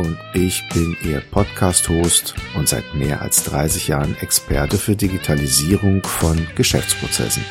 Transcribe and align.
und 0.00 0.18
ich 0.32 0.66
bin 0.72 0.96
Ihr 1.04 1.20
Podcast-Host 1.20 2.34
und 2.56 2.66
seit 2.66 2.94
mehr 2.94 3.20
als 3.20 3.44
30 3.44 3.88
Jahren 3.88 4.16
Experte 4.16 4.78
für 4.78 4.96
Digitalisierung 4.96 6.02
von 6.04 6.46
Geschäftsprozessen. 6.56 7.44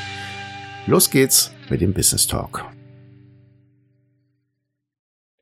Los 0.88 1.12
geht's 1.12 1.52
mit 1.70 1.82
dem 1.82 1.94
Business 1.94 2.26
Talk. 2.26 2.66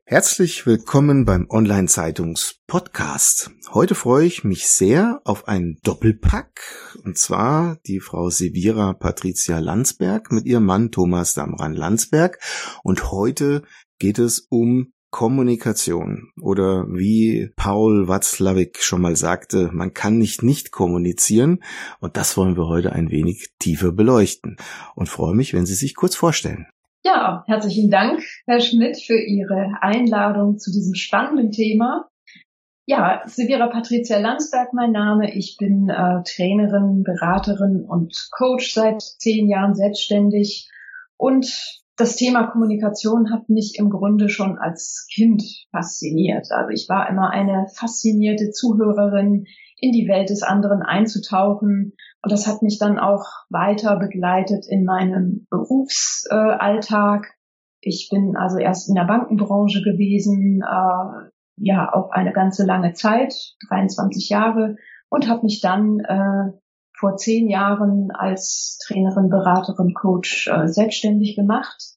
Herzlich 0.04 0.66
willkommen 0.66 1.24
beim 1.24 1.46
Online-Zeitungs-Podcast. 1.48 3.52
Heute 3.72 3.94
freue 3.94 4.26
ich 4.26 4.44
mich 4.44 4.68
sehr 4.68 5.22
auf 5.24 5.48
einen 5.48 5.78
Doppelpack, 5.84 6.60
und 7.04 7.16
zwar 7.16 7.78
die 7.86 8.00
Frau 8.00 8.28
Sevira 8.28 8.92
Patricia 8.92 9.60
Landsberg 9.60 10.30
mit 10.30 10.44
ihrem 10.44 10.66
Mann 10.66 10.90
Thomas 10.90 11.32
Damran 11.32 11.72
Landsberg. 11.72 12.38
Und 12.82 13.10
heute 13.10 13.62
geht 13.98 14.18
es 14.18 14.40
um 14.50 14.92
Kommunikation 15.10 16.32
oder 16.40 16.86
wie 16.88 17.50
Paul 17.56 18.08
Watzlawick 18.08 18.82
schon 18.82 19.00
mal 19.00 19.16
sagte, 19.16 19.70
man 19.72 19.94
kann 19.94 20.18
nicht 20.18 20.42
nicht 20.42 20.70
kommunizieren 20.70 21.62
und 22.00 22.16
das 22.16 22.36
wollen 22.36 22.56
wir 22.56 22.66
heute 22.66 22.92
ein 22.92 23.10
wenig 23.10 23.48
tiefer 23.58 23.92
beleuchten 23.92 24.56
und 24.94 25.08
freue 25.08 25.34
mich, 25.34 25.54
wenn 25.54 25.66
Sie 25.66 25.74
sich 25.74 25.94
kurz 25.94 26.14
vorstellen. 26.14 26.66
Ja, 27.04 27.44
herzlichen 27.46 27.90
Dank, 27.90 28.22
Herr 28.46 28.60
Schmidt, 28.60 29.00
für 29.00 29.18
Ihre 29.18 29.78
Einladung 29.80 30.58
zu 30.58 30.70
diesem 30.70 30.94
spannenden 30.94 31.52
Thema. 31.52 32.08
Ja, 32.86 33.22
Severa 33.26 33.68
Patricia 33.68 34.18
Landsberg 34.18 34.72
mein 34.72 34.92
Name. 34.92 35.34
Ich 35.34 35.56
bin 35.58 35.90
äh, 35.90 36.22
Trainerin, 36.24 37.02
Beraterin 37.02 37.84
und 37.86 38.28
Coach 38.30 38.72
seit 38.72 39.02
zehn 39.02 39.48
Jahren 39.48 39.74
selbstständig 39.74 40.70
und 41.18 41.46
das 41.98 42.14
Thema 42.14 42.44
Kommunikation 42.46 43.32
hat 43.32 43.48
mich 43.48 43.76
im 43.78 43.90
Grunde 43.90 44.28
schon 44.28 44.56
als 44.56 45.08
Kind 45.12 45.42
fasziniert. 45.72 46.46
Also 46.50 46.70
ich 46.70 46.88
war 46.88 47.08
immer 47.10 47.30
eine 47.30 47.66
faszinierte 47.74 48.50
Zuhörerin, 48.50 49.46
in 49.80 49.92
die 49.92 50.08
Welt 50.08 50.30
des 50.30 50.42
anderen 50.42 50.82
einzutauchen. 50.82 51.92
Und 52.22 52.32
das 52.32 52.46
hat 52.46 52.62
mich 52.62 52.78
dann 52.78 52.98
auch 52.98 53.24
weiter 53.48 53.96
begleitet 53.96 54.66
in 54.68 54.84
meinem 54.84 55.46
Berufsalltag. 55.50 57.34
Ich 57.80 58.08
bin 58.10 58.36
also 58.36 58.58
erst 58.58 58.88
in 58.88 58.94
der 58.94 59.04
Bankenbranche 59.04 59.82
gewesen, 59.82 60.62
äh, 60.62 61.30
ja, 61.56 61.92
auch 61.92 62.10
eine 62.10 62.32
ganze 62.32 62.64
lange 62.64 62.92
Zeit, 62.92 63.34
23 63.68 64.28
Jahre, 64.28 64.76
und 65.10 65.28
habe 65.28 65.42
mich 65.42 65.60
dann 65.60 66.00
äh, 66.00 66.52
vor 66.98 67.16
zehn 67.16 67.48
Jahren 67.48 68.10
als 68.10 68.78
Trainerin, 68.84 69.28
Beraterin, 69.28 69.94
Coach 69.94 70.48
äh, 70.48 70.68
selbstständig 70.68 71.36
gemacht 71.36 71.96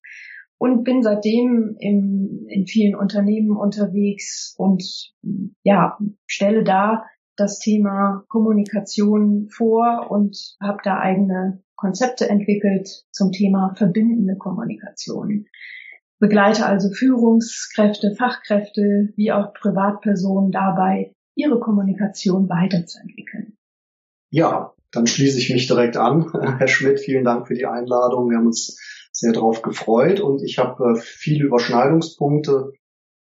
und 0.57 0.83
bin 0.83 1.01
seitdem 1.01 1.75
im, 1.79 2.45
in 2.47 2.67
vielen 2.67 2.95
Unternehmen 2.95 3.57
unterwegs 3.57 4.53
und 4.57 5.11
ja, 5.63 5.97
stelle 6.27 6.63
da 6.63 7.05
das 7.35 7.57
Thema 7.57 8.23
Kommunikation 8.27 9.49
vor 9.49 10.11
und 10.11 10.37
habe 10.61 10.77
da 10.83 10.99
eigene 10.99 11.63
Konzepte 11.75 12.29
entwickelt 12.29 13.05
zum 13.11 13.31
Thema 13.31 13.73
verbindende 13.75 14.37
Kommunikation. 14.37 15.47
Begleite 16.19 16.67
also 16.67 16.91
Führungskräfte, 16.91 18.13
Fachkräfte 18.15 19.09
wie 19.15 19.31
auch 19.31 19.53
Privatpersonen 19.53 20.51
dabei, 20.51 21.15
ihre 21.33 21.59
Kommunikation 21.59 22.47
weiterzuentwickeln. 22.49 23.57
Ja, 24.29 24.75
dann 24.91 25.07
schließe 25.07 25.37
ich 25.37 25.51
mich 25.51 25.67
direkt 25.67 25.97
an. 25.97 26.31
Herr 26.57 26.67
Schmidt, 26.67 26.99
vielen 26.99 27.23
Dank 27.23 27.47
für 27.47 27.55
die 27.55 27.65
Einladung. 27.65 28.29
Wir 28.29 28.37
haben 28.37 28.47
uns 28.47 28.77
sehr 29.11 29.33
darauf 29.33 29.61
gefreut 29.61 30.19
und 30.19 30.43
ich 30.43 30.57
habe 30.57 30.83
äh, 30.83 30.99
viele 30.99 31.45
Überschneidungspunkte 31.45 32.73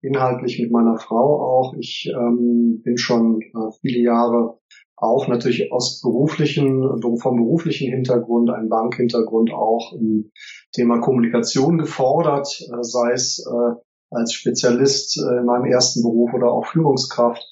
inhaltlich 0.02 0.60
mit 0.60 0.72
meiner 0.72 0.98
Frau 0.98 1.42
auch. 1.42 1.74
Ich 1.80 2.12
ähm, 2.14 2.82
bin 2.84 2.98
schon 2.98 3.42
äh, 3.42 3.72
viele 3.82 4.00
Jahre 4.00 4.60
auch 4.98 5.28
natürlich 5.28 5.72
aus 5.72 6.02
beruflichen, 6.02 7.02
vom 7.22 7.36
beruflichen 7.36 7.92
Hintergrund, 7.92 8.50
ein 8.50 8.70
Bankhintergrund 8.70 9.52
auch 9.52 9.94
im 9.94 10.32
Thema 10.72 11.00
Kommunikation 11.00 11.78
gefordert, 11.78 12.48
äh, 12.62 12.78
sei 12.82 13.12
es 13.12 13.46
äh, 13.46 13.76
als 14.12 14.34
Spezialist 14.34 15.18
äh, 15.18 15.40
in 15.40 15.46
meinem 15.46 15.66
ersten 15.66 16.02
Beruf 16.02 16.34
oder 16.34 16.52
auch 16.52 16.68
Führungskraft 16.68 17.44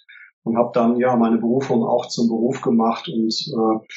und 0.43 0.57
habe 0.57 0.71
dann 0.73 0.97
ja 0.97 1.15
meine 1.15 1.37
Berufung 1.37 1.83
auch 1.83 2.07
zum 2.07 2.27
Beruf 2.27 2.61
gemacht 2.61 3.07
und 3.07 3.33
äh, 3.33 3.87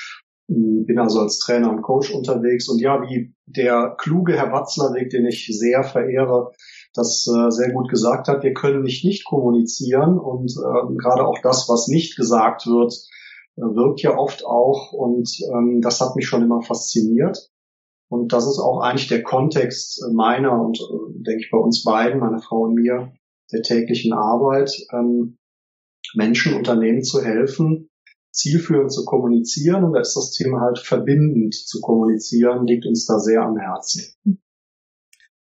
bin 0.49 0.99
also 0.99 1.21
als 1.21 1.39
Trainer 1.39 1.71
und 1.71 1.83
Coach 1.83 2.13
unterwegs. 2.13 2.69
Und 2.69 2.81
ja, 2.81 3.03
wie 3.03 3.35
der 3.47 3.97
kluge 3.99 4.35
Herr 4.35 4.53
Watzlawick, 4.53 5.11
den 5.11 5.27
ich 5.27 5.47
sehr 5.51 5.83
verehre, 5.83 6.53
das 6.95 7.27
äh, 7.27 7.51
sehr 7.51 7.73
gut 7.73 7.89
gesagt 7.89 8.29
hat, 8.29 8.45
wir 8.45 8.55
können 8.55 8.83
nicht 8.83 9.05
nicht 9.05 9.25
kommunizieren. 9.25 10.19
Und 10.19 10.53
äh, 10.53 10.95
gerade 10.97 11.27
auch 11.27 11.39
das, 11.43 11.69
was 11.69 11.89
nicht 11.89 12.17
gesagt 12.17 12.67
wird, 12.67 12.95
äh, 13.57 13.63
wirkt 13.63 14.03
ja 14.03 14.17
oft 14.17 14.45
auch. 14.47 14.93
Und 14.93 15.31
ähm, 15.53 15.81
das 15.83 16.01
hat 16.01 16.15
mich 16.15 16.27
schon 16.27 16.43
immer 16.43 16.63
fasziniert. 16.63 17.51
Und 18.09 18.33
das 18.33 18.47
ist 18.47 18.61
auch 18.61 18.81
eigentlich 18.81 19.09
der 19.09 19.25
Kontext 19.25 20.05
meiner 20.13 20.61
und 20.61 20.79
äh, 20.79 21.23
denke 21.23 21.43
ich 21.45 21.51
bei 21.51 21.59
uns 21.59 21.83
beiden, 21.83 22.21
meine 22.21 22.39
Frau 22.39 22.63
und 22.63 22.75
mir, 22.75 23.13
der 23.53 23.63
täglichen 23.63 24.13
Arbeit, 24.13 24.71
ähm, 24.93 25.39
Menschen, 26.17 26.55
Unternehmen 26.55 27.03
zu 27.03 27.23
helfen, 27.23 27.89
zielführend 28.33 28.93
zu 28.93 29.05
kommunizieren. 29.05 29.85
Und 29.85 29.93
da 29.93 30.01
ist 30.01 30.15
das 30.15 30.33
Thema 30.33 30.61
halt 30.61 30.79
verbindend 30.79 31.55
zu 31.55 31.81
kommunizieren, 31.81 32.67
liegt 32.67 32.87
uns 32.87 33.07
da 33.07 33.19
sehr 33.19 33.43
am 33.43 33.57
Herzen. 33.57 34.15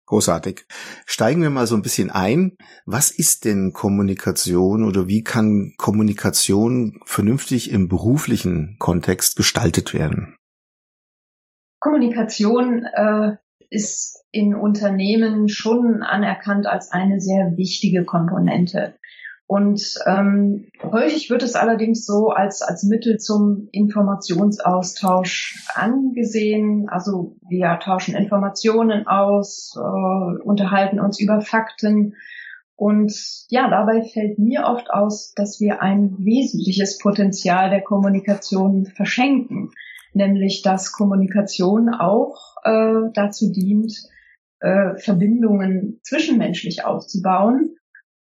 Großartig. 0.06 0.66
Steigen 1.06 1.40
wir 1.40 1.50
mal 1.50 1.68
so 1.68 1.76
ein 1.76 1.82
bisschen 1.82 2.10
ein. 2.10 2.56
Was 2.84 3.12
ist 3.12 3.44
denn 3.44 3.72
Kommunikation 3.72 4.82
oder 4.82 5.06
wie 5.06 5.22
kann 5.22 5.74
Kommunikation 5.78 6.98
vernünftig 7.04 7.70
im 7.70 7.86
beruflichen 7.86 8.74
Kontext 8.80 9.36
gestaltet 9.36 9.94
werden? 9.94 10.36
Kommunikation 11.78 12.84
äh, 12.92 13.36
ist 13.70 14.24
in 14.32 14.56
Unternehmen 14.56 15.48
schon 15.48 16.02
anerkannt 16.02 16.66
als 16.66 16.90
eine 16.90 17.20
sehr 17.20 17.56
wichtige 17.56 18.04
Komponente. 18.04 18.94
Und 19.50 19.98
ähm, 20.06 20.68
häufig 20.80 21.28
wird 21.28 21.42
es 21.42 21.56
allerdings 21.56 22.06
so 22.06 22.28
als, 22.28 22.62
als 22.62 22.84
Mittel 22.84 23.18
zum 23.18 23.68
Informationsaustausch 23.72 25.66
angesehen. 25.74 26.88
Also 26.88 27.34
wir 27.48 27.80
tauschen 27.82 28.14
Informationen 28.14 29.08
aus, 29.08 29.74
äh, 29.76 30.42
unterhalten 30.44 31.00
uns 31.00 31.18
über 31.18 31.40
Fakten. 31.40 32.14
Und 32.76 33.12
ja, 33.48 33.68
dabei 33.68 34.04
fällt 34.04 34.38
mir 34.38 34.66
oft 34.66 34.88
aus, 34.88 35.32
dass 35.34 35.58
wir 35.58 35.82
ein 35.82 36.14
wesentliches 36.20 36.98
Potenzial 36.98 37.70
der 37.70 37.82
Kommunikation 37.82 38.86
verschenken, 38.86 39.72
nämlich 40.12 40.62
dass 40.62 40.92
Kommunikation 40.92 41.92
auch 41.92 42.54
äh, 42.62 43.10
dazu 43.14 43.50
dient, 43.50 43.94
äh, 44.60 44.94
Verbindungen 44.96 45.98
zwischenmenschlich 46.04 46.84
aufzubauen 46.84 47.69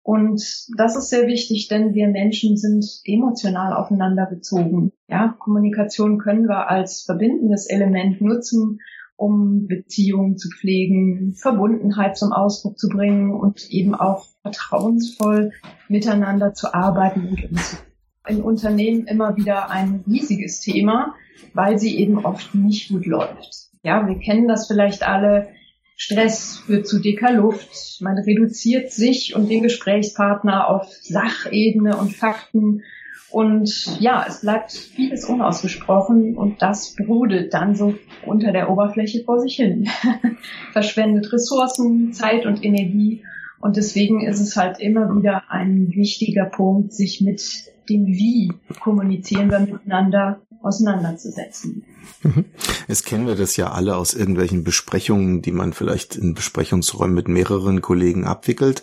und 0.03 0.67
das 0.77 0.97
ist 0.97 1.09
sehr 1.09 1.27
wichtig, 1.27 1.69
denn 1.69 1.93
wir 1.93 2.09
Menschen 2.09 2.57
sind 2.57 2.85
emotional 3.05 3.73
aufeinander 3.73 4.25
bezogen. 4.25 4.91
Ja, 5.07 5.35
Kommunikation 5.39 6.17
können 6.17 6.47
wir 6.47 6.69
als 6.69 7.03
verbindendes 7.03 7.67
Element 7.67 8.19
nutzen, 8.19 8.79
um 9.15 9.67
Beziehungen 9.67 10.37
zu 10.37 10.49
pflegen, 10.49 11.35
Verbundenheit 11.35 12.17
zum 12.17 12.33
Ausdruck 12.33 12.77
zu 12.77 12.89
bringen 12.89 13.31
und 13.31 13.69
eben 13.69 13.95
auch 13.95 14.25
vertrauensvoll 14.41 15.51
miteinander 15.87 16.53
zu 16.53 16.73
arbeiten 16.73 17.29
und 17.29 17.51
umzugehen. 17.51 17.87
In 18.27 18.41
Unternehmen 18.41 19.07
immer 19.07 19.37
wieder 19.37 19.69
ein 19.69 20.03
riesiges 20.07 20.59
Thema, 20.59 21.13
weil 21.53 21.79
sie 21.79 21.97
eben 21.97 22.25
oft 22.25 22.53
nicht 22.55 22.89
gut 22.89 23.05
läuft. 23.05 23.69
Ja, 23.83 24.05
wir 24.07 24.17
kennen 24.19 24.47
das 24.47 24.67
vielleicht 24.67 25.07
alle 25.07 25.49
Stress 25.95 26.57
führt 26.65 26.87
zu 26.87 26.99
dicker 26.99 27.31
Luft. 27.31 28.01
Man 28.01 28.17
reduziert 28.17 28.91
sich 28.91 29.35
und 29.35 29.49
den 29.49 29.63
Gesprächspartner 29.63 30.69
auf 30.69 30.87
Sachebene 31.01 31.97
und 31.97 32.15
Fakten. 32.15 32.83
Und 33.29 33.99
ja, 33.99 34.25
es 34.27 34.41
bleibt 34.41 34.73
vieles 34.73 35.25
unausgesprochen 35.25 36.37
und 36.37 36.61
das 36.61 36.95
brodelt 36.95 37.53
dann 37.53 37.75
so 37.75 37.95
unter 38.25 38.51
der 38.51 38.69
Oberfläche 38.69 39.23
vor 39.23 39.39
sich 39.39 39.55
hin. 39.55 39.89
Verschwendet 40.71 41.33
Ressourcen, 41.33 42.13
Zeit 42.13 42.45
und 42.45 42.63
Energie. 42.63 43.23
Und 43.59 43.77
deswegen 43.77 44.21
ist 44.21 44.39
es 44.39 44.55
halt 44.55 44.79
immer 44.79 45.09
wieder 45.15 45.49
ein 45.49 45.89
wichtiger 45.95 46.45
Punkt, 46.45 46.93
sich 46.93 47.21
mit 47.21 47.41
dem 47.89 48.05
Wie 48.05 48.51
kommunizieren 48.81 49.49
wir 49.49 49.61
miteinander 49.61 50.41
auseinanderzusetzen. 50.63 51.83
Mhm. 52.23 52.45
Es 52.87 53.03
kennen 53.03 53.27
wir 53.27 53.35
das 53.35 53.57
ja 53.57 53.71
alle 53.71 53.97
aus 53.97 54.13
irgendwelchen 54.13 54.63
Besprechungen, 54.63 55.41
die 55.41 55.51
man 55.51 55.73
vielleicht 55.73 56.15
in 56.15 56.33
Besprechungsräumen 56.33 57.13
mit 57.13 57.27
mehreren 57.27 57.81
Kollegen 57.81 58.25
abwickelt. 58.25 58.81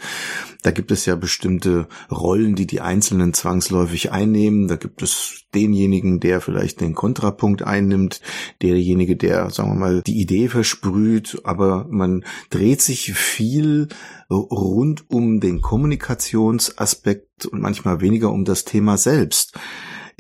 Da 0.63 0.73
gibt 0.73 0.91
es 0.91 1.07
ja 1.07 1.17
bestimmte 1.17 1.89
Rollen, 2.11 2.55
die 2.55 2.67
die 2.67 2.83
Einzelnen 2.83 3.33
zwangsläufig 3.33 4.13
einnehmen. 4.13 4.69
Da 4.69 4.77
gibt 4.77 5.03
es 5.03 5.45
denjenigen, 5.55 6.21
der 6.21 6.43
vielleicht 6.43 6.83
den 6.83 6.95
Kontrapunkt 6.95 7.63
einnimmt, 7.63 8.21
derjenige, 8.61 9.17
der, 9.17 9.51
sagen 9.51 9.71
wir 9.71 9.79
mal, 9.79 10.03
die 10.03 10.21
Idee 10.21 10.49
versprüht, 10.49 11.41
aber 11.45 11.87
man 11.89 12.25
dreht 12.51 12.83
sich 12.83 13.15
viel 13.15 13.89
rund 14.31 15.11
um 15.11 15.41
den 15.41 15.63
Kommunikationsaspekt 15.63 17.47
und 17.47 17.63
manchmal 17.63 18.03
weniger 18.03 18.31
um 18.31 18.45
das 18.45 18.65
Thema 18.65 18.99
selbst. 18.99 19.59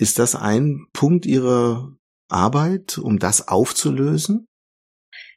Ist 0.01 0.19
das 0.19 0.35
ein 0.35 0.87
Punkt 0.95 1.27
Ihrer 1.27 1.95
Arbeit, 2.31 2.97
um 2.97 3.19
das 3.19 3.49
aufzulösen? 3.49 4.47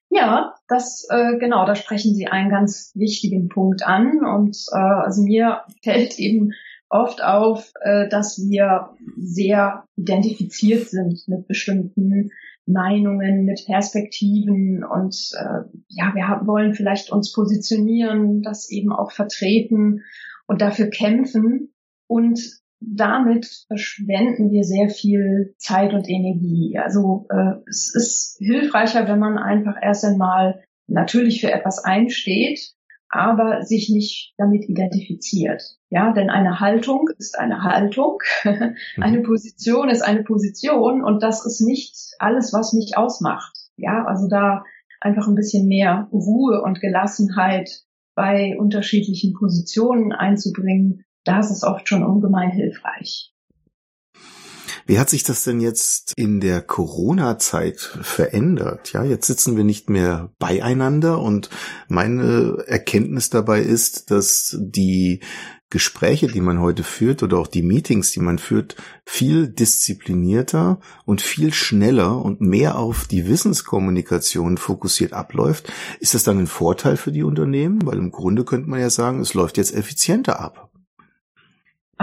Ja, 0.09 0.55
das 0.69 1.05
äh, 1.09 1.37
genau, 1.37 1.65
da 1.65 1.75
sprechen 1.75 2.15
Sie 2.15 2.27
einen 2.27 2.49
ganz 2.49 2.93
wichtigen 2.95 3.49
Punkt 3.49 3.85
an. 3.85 4.23
Und 4.23 4.55
äh, 4.71 4.77
also 4.77 5.21
mir 5.21 5.63
fällt 5.83 6.17
eben 6.17 6.53
oft 6.87 7.21
auf, 7.21 7.73
äh, 7.81 8.07
dass 8.07 8.37
wir 8.37 8.91
sehr 9.17 9.83
identifiziert 9.97 10.87
sind 10.87 11.27
mit 11.27 11.45
bestimmten 11.45 12.29
Meinungen, 12.65 13.43
mit 13.43 13.65
Perspektiven. 13.65 14.85
Und 14.85 15.31
äh, 15.37 15.67
ja, 15.89 16.15
wir 16.15 16.29
haben, 16.29 16.47
wollen 16.47 16.73
vielleicht 16.73 17.11
uns 17.11 17.33
positionieren, 17.33 18.41
das 18.43 18.69
eben 18.69 18.93
auch 18.93 19.11
vertreten 19.11 20.03
und 20.47 20.61
dafür 20.61 20.89
kämpfen. 20.89 21.73
Und 22.07 22.62
damit 22.85 23.65
verschwenden 23.67 24.51
wir 24.51 24.63
sehr 24.63 24.89
viel 24.89 25.55
Zeit 25.57 25.93
und 25.93 26.09
Energie. 26.09 26.77
Also 26.77 27.27
äh, 27.29 27.59
es 27.67 27.93
ist 27.95 28.37
hilfreicher, 28.39 29.07
wenn 29.07 29.19
man 29.19 29.37
einfach 29.37 29.75
erst 29.81 30.05
einmal 30.05 30.63
natürlich 30.87 31.41
für 31.41 31.51
etwas 31.51 31.83
einsteht, 31.83 32.73
aber 33.09 33.61
sich 33.61 33.89
nicht 33.89 34.33
damit 34.37 34.67
identifiziert. 34.67 35.61
Ja, 35.89 36.11
denn 36.13 36.29
eine 36.29 36.59
Haltung 36.59 37.09
ist 37.17 37.37
eine 37.37 37.63
Haltung, 37.63 38.17
eine 38.43 39.19
mhm. 39.19 39.23
Position 39.23 39.89
ist 39.89 40.01
eine 40.01 40.23
Position 40.23 41.03
und 41.03 41.21
das 41.21 41.45
ist 41.45 41.61
nicht 41.61 41.95
alles, 42.19 42.53
was 42.53 42.73
mich 42.73 42.97
ausmacht. 42.97 43.55
Ja, 43.77 44.05
also 44.05 44.27
da 44.27 44.63
einfach 44.99 45.27
ein 45.27 45.35
bisschen 45.35 45.67
mehr 45.67 46.07
Ruhe 46.11 46.61
und 46.63 46.81
Gelassenheit 46.81 47.83
bei 48.15 48.55
unterschiedlichen 48.57 49.33
Positionen 49.33 50.11
einzubringen, 50.11 51.03
das 51.23 51.51
ist 51.51 51.63
oft 51.63 51.87
schon 51.87 52.03
ungemein 52.03 52.51
hilfreich. 52.51 53.33
Wie 54.85 54.99
hat 54.99 55.09
sich 55.09 55.23
das 55.23 55.43
denn 55.45 55.61
jetzt 55.61 56.13
in 56.17 56.41
der 56.41 56.61
Corona-Zeit 56.61 57.79
verändert? 57.79 58.91
Ja, 58.91 59.03
jetzt 59.03 59.27
sitzen 59.27 59.55
wir 59.55 59.63
nicht 59.63 59.89
mehr 59.89 60.31
beieinander 60.39 61.21
und 61.21 61.49
meine 61.87 62.57
Erkenntnis 62.67 63.29
dabei 63.29 63.61
ist, 63.61 64.11
dass 64.11 64.57
die 64.59 65.21
Gespräche, 65.69 66.27
die 66.27 66.41
man 66.41 66.59
heute 66.59 66.83
führt 66.83 67.23
oder 67.23 67.39
auch 67.39 67.47
die 67.47 67.63
Meetings, 67.63 68.11
die 68.11 68.19
man 68.19 68.37
führt, 68.37 68.75
viel 69.05 69.47
disziplinierter 69.47 70.79
und 71.05 71.21
viel 71.21 71.51
schneller 71.51 72.23
und 72.23 72.41
mehr 72.41 72.77
auf 72.77 73.07
die 73.07 73.27
Wissenskommunikation 73.27 74.57
fokussiert 74.57 75.13
abläuft. 75.13 75.71
Ist 75.99 76.13
das 76.13 76.23
dann 76.23 76.37
ein 76.37 76.47
Vorteil 76.47 76.95
für 76.95 77.11
die 77.11 77.23
Unternehmen? 77.23 77.87
Weil 77.87 77.97
im 77.97 78.11
Grunde 78.11 78.43
könnte 78.43 78.69
man 78.69 78.81
ja 78.81 78.91
sagen, 78.91 79.21
es 79.21 79.33
läuft 79.33 79.57
jetzt 79.57 79.73
effizienter 79.73 80.39
ab. 80.39 80.62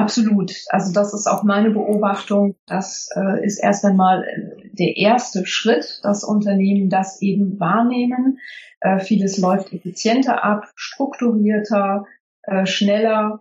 Absolut. 0.01 0.55
Also 0.71 0.93
das 0.93 1.13
ist 1.13 1.27
auch 1.27 1.43
meine 1.43 1.71
Beobachtung. 1.71 2.57
Das 2.67 3.09
äh, 3.15 3.45
ist 3.45 3.59
erst 3.59 3.85
einmal 3.85 4.25
äh, 4.25 4.69
der 4.73 4.97
erste 4.97 5.45
Schritt, 5.45 6.01
dass 6.03 6.25
Unternehmen 6.25 6.89
das 6.89 7.21
eben 7.21 7.61
wahrnehmen. 7.61 8.39
Äh, 8.81 9.01
vieles 9.01 9.37
läuft 9.37 9.73
effizienter 9.73 10.43
ab, 10.43 10.71
strukturierter, 10.75 12.07
äh, 12.45 12.65
schneller. 12.65 13.41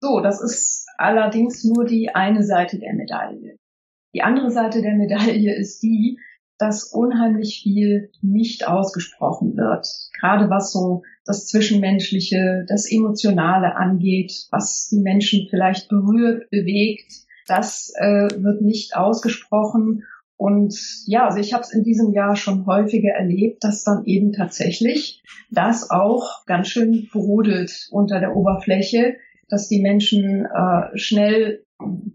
So, 0.00 0.20
das 0.20 0.40
ist 0.40 0.86
allerdings 0.96 1.64
nur 1.64 1.84
die 1.84 2.14
eine 2.14 2.42
Seite 2.42 2.78
der 2.78 2.94
Medaille. 2.94 3.56
Die 4.14 4.22
andere 4.22 4.50
Seite 4.50 4.80
der 4.80 4.94
Medaille 4.94 5.54
ist 5.54 5.82
die, 5.82 6.18
dass 6.58 6.92
unheimlich 6.92 7.60
viel 7.62 8.10
nicht 8.20 8.66
ausgesprochen 8.66 9.56
wird. 9.56 9.86
Gerade 10.18 10.50
was 10.50 10.72
so 10.72 11.02
das 11.24 11.46
Zwischenmenschliche, 11.46 12.64
das 12.68 12.90
Emotionale 12.90 13.76
angeht, 13.76 14.32
was 14.50 14.88
die 14.90 15.00
Menschen 15.00 15.46
vielleicht 15.50 15.88
berührt, 15.88 16.50
bewegt, 16.50 17.12
das 17.46 17.92
äh, 17.96 18.28
wird 18.42 18.62
nicht 18.62 18.96
ausgesprochen. 18.96 20.04
Und 20.36 20.74
ja, 21.06 21.26
also 21.26 21.38
ich 21.38 21.52
habe 21.52 21.62
es 21.62 21.72
in 21.72 21.82
diesem 21.82 22.12
Jahr 22.12 22.36
schon 22.36 22.66
häufiger 22.66 23.10
erlebt, 23.10 23.64
dass 23.64 23.84
dann 23.84 24.04
eben 24.04 24.32
tatsächlich 24.32 25.22
das 25.50 25.90
auch 25.90 26.46
ganz 26.46 26.68
schön 26.68 27.08
brodelt 27.12 27.88
unter 27.90 28.20
der 28.20 28.36
Oberfläche, 28.36 29.16
dass 29.48 29.68
die 29.68 29.80
Menschen 29.80 30.46
äh, 30.46 30.96
schnell 30.96 31.64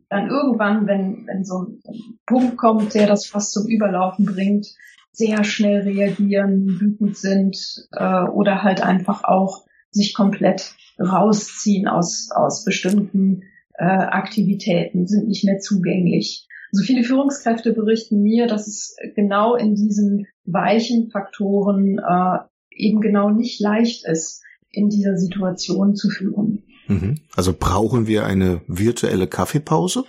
dann 0.09 0.30
irgendwann, 0.30 0.88
wenn, 0.88 1.25
wenn 1.25 1.45
so 1.45 1.63
ein 1.63 1.81
Punkt 2.25 2.57
kommt, 2.57 2.94
der 2.94 3.07
das 3.07 3.25
fast 3.25 3.53
zum 3.53 3.68
Überlaufen 3.68 4.25
bringt, 4.25 4.68
sehr 5.12 5.44
schnell 5.44 5.81
reagieren, 5.81 6.80
wütend 6.80 7.18
sind 7.18 7.57
äh, 7.91 8.24
oder 8.24 8.63
halt 8.63 8.81
einfach 8.83 9.24
auch 9.24 9.65
sich 9.89 10.13
komplett 10.13 10.74
rausziehen 11.00 11.88
aus, 11.88 12.30
aus 12.33 12.65
bestimmten 12.65 13.44
äh, 13.75 13.83
Aktivitäten, 13.86 15.07
sind 15.07 15.27
nicht 15.27 15.45
mehr 15.45 15.59
zugänglich. 15.59 16.47
So 16.71 16.83
viele 16.83 17.03
Führungskräfte 17.03 17.74
berichten 17.74 18.21
mir, 18.21 18.47
dass 18.47 18.68
es 18.68 18.95
genau 19.15 19.56
in 19.56 19.75
diesen 19.75 20.25
weichen 20.45 21.12
Faktoren 21.12 22.00
äh, 22.00 22.39
eben 22.71 23.00
genau 23.00 23.29
nicht 23.29 23.62
leicht 23.62 24.06
ist, 24.07 24.44
in 24.71 24.89
dieser 24.89 25.18
Situation 25.18 25.95
zu 25.95 26.09
führen. 26.09 26.63
Mhm. 26.88 27.19
Also 27.35 27.53
brauchen 27.57 28.07
wir 28.07 28.25
eine 28.25 28.62
virtuelle 28.68 29.27
Kaffeepause? 29.27 30.06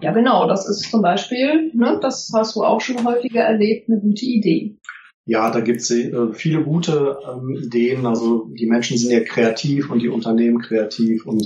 Ja, 0.00 0.12
genau. 0.12 0.46
Das 0.46 0.68
ist 0.68 0.90
zum 0.90 1.02
Beispiel, 1.02 1.70
ne, 1.74 1.98
das 2.00 2.30
hast 2.34 2.56
du 2.56 2.62
auch 2.62 2.80
schon 2.80 3.04
häufiger 3.04 3.42
erlebt, 3.42 3.88
eine 3.88 4.00
gute 4.00 4.26
Idee. 4.26 4.76
Ja, 5.24 5.50
da 5.50 5.60
gibt 5.60 5.80
es 5.80 5.90
äh, 5.90 6.32
viele 6.32 6.62
gute 6.62 7.18
ähm, 7.28 7.56
Ideen. 7.56 8.06
Also 8.06 8.48
die 8.54 8.66
Menschen 8.66 8.96
sind 8.96 9.10
ja 9.10 9.20
kreativ 9.20 9.90
und 9.90 10.00
die 10.00 10.08
Unternehmen 10.08 10.60
kreativ 10.60 11.26
und 11.26 11.42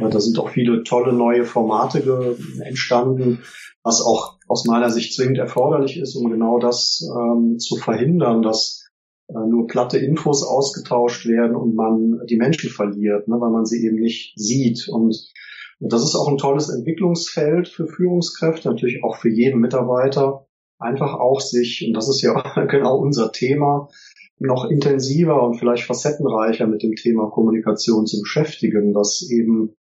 äh, 0.00 0.08
da 0.08 0.20
sind 0.20 0.38
auch 0.38 0.48
viele 0.48 0.82
tolle 0.82 1.12
neue 1.12 1.44
Formate 1.44 2.36
entstanden, 2.64 3.40
was 3.82 4.00
auch 4.00 4.38
aus 4.48 4.64
meiner 4.64 4.90
Sicht 4.90 5.14
zwingend 5.14 5.38
erforderlich 5.38 5.98
ist, 5.98 6.14
um 6.14 6.30
genau 6.30 6.58
das 6.58 7.06
ähm, 7.14 7.58
zu 7.58 7.76
verhindern, 7.76 8.42
dass 8.42 8.81
nur 9.32 9.66
platte 9.66 9.98
Infos 9.98 10.42
ausgetauscht 10.42 11.26
werden 11.26 11.56
und 11.56 11.74
man 11.74 12.20
die 12.26 12.36
Menschen 12.36 12.70
verliert, 12.70 13.28
ne, 13.28 13.36
weil 13.40 13.50
man 13.50 13.66
sie 13.66 13.84
eben 13.84 13.96
nicht 13.96 14.34
sieht. 14.36 14.88
Und 14.88 15.32
und 15.82 15.92
das 15.92 16.04
ist 16.04 16.14
auch 16.14 16.28
ein 16.28 16.38
tolles 16.38 16.68
Entwicklungsfeld 16.68 17.66
für 17.66 17.88
Führungskräfte, 17.88 18.68
natürlich 18.68 19.02
auch 19.02 19.16
für 19.16 19.28
jeden 19.28 19.58
Mitarbeiter. 19.60 20.46
Einfach 20.78 21.14
auch 21.14 21.40
sich, 21.40 21.84
und 21.84 21.94
das 21.94 22.08
ist 22.08 22.22
ja 22.22 22.40
genau 22.70 22.98
unser 22.98 23.32
Thema, 23.32 23.88
noch 24.38 24.70
intensiver 24.70 25.42
und 25.42 25.56
vielleicht 25.56 25.84
facettenreicher 25.84 26.68
mit 26.68 26.84
dem 26.84 26.94
Thema 26.94 27.30
Kommunikation 27.30 28.06
zu 28.06 28.20
beschäftigen, 28.20 28.92
dass 28.92 29.28
eben 29.28 29.70
äh, 29.70 29.81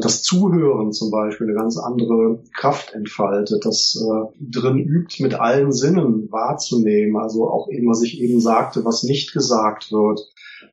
das 0.00 0.22
Zuhören 0.22 0.92
zum 0.92 1.10
Beispiel 1.10 1.46
eine 1.46 1.56
ganz 1.56 1.78
andere 1.78 2.42
Kraft 2.54 2.94
entfaltet, 2.94 3.64
das 3.64 4.00
äh, 4.00 4.38
drin 4.40 4.78
übt, 4.78 5.22
mit 5.22 5.34
allen 5.34 5.72
Sinnen 5.72 6.30
wahrzunehmen, 6.30 7.16
also 7.16 7.50
auch 7.50 7.68
eben, 7.70 7.88
was 7.88 8.02
ich 8.02 8.20
eben 8.20 8.40
sagte, 8.40 8.84
was 8.84 9.02
nicht 9.02 9.32
gesagt 9.32 9.92
wird, 9.92 10.20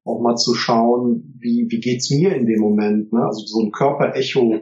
auch 0.05 0.21
mal 0.21 0.37
zu 0.37 0.53
schauen, 0.53 1.35
wie, 1.39 1.67
wie 1.69 1.79
geht's 1.79 2.09
mir 2.09 2.35
in 2.35 2.45
dem 2.45 2.61
Moment, 2.61 3.11
ne? 3.11 3.25
also 3.25 3.45
so 3.45 3.61
ein 3.61 3.71
Körperecho 3.71 4.61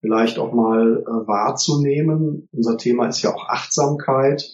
vielleicht 0.00 0.38
auch 0.38 0.52
mal 0.52 1.02
äh, 1.02 1.26
wahrzunehmen. 1.26 2.48
Unser 2.52 2.78
Thema 2.78 3.08
ist 3.08 3.22
ja 3.22 3.34
auch 3.34 3.48
Achtsamkeit, 3.48 4.48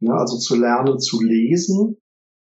ne? 0.00 0.12
also 0.12 0.36
zu 0.36 0.56
lernen, 0.56 0.98
zu 0.98 1.22
lesen 1.22 1.99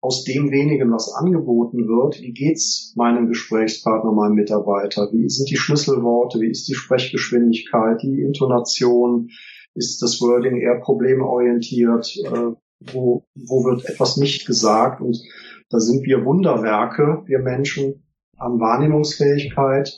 aus 0.04 0.22
dem 0.22 0.50
wenigen, 0.50 0.92
was 0.92 1.14
angeboten 1.14 1.88
wird, 1.88 2.20
wie 2.20 2.34
geht's 2.34 2.92
meinem 2.94 3.26
Gesprächspartner, 3.26 4.12
meinem 4.12 4.34
Mitarbeiter? 4.34 5.08
Wie 5.12 5.30
sind 5.30 5.48
die 5.48 5.56
Schlüsselworte? 5.56 6.40
Wie 6.40 6.50
ist 6.50 6.68
die 6.68 6.74
Sprechgeschwindigkeit, 6.74 8.02
die 8.02 8.20
Intonation? 8.20 9.30
Ist 9.74 10.02
das 10.02 10.20
Wording 10.20 10.60
eher 10.60 10.78
problemorientiert? 10.78 12.18
Äh, 12.22 12.52
wo, 12.92 13.24
wo 13.34 13.64
wird 13.64 13.86
etwas 13.86 14.18
nicht 14.18 14.46
gesagt? 14.46 15.00
Und 15.00 15.22
da 15.70 15.80
sind 15.80 16.04
wir 16.04 16.26
Wunderwerke, 16.26 17.22
wir 17.24 17.38
Menschen, 17.38 18.04
an 18.36 18.60
Wahrnehmungsfähigkeit. 18.60 19.90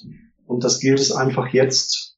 Und 0.47 0.63
das 0.63 0.79
gilt 0.79 1.01
es 1.01 1.11
einfach 1.11 1.49
jetzt, 1.49 2.17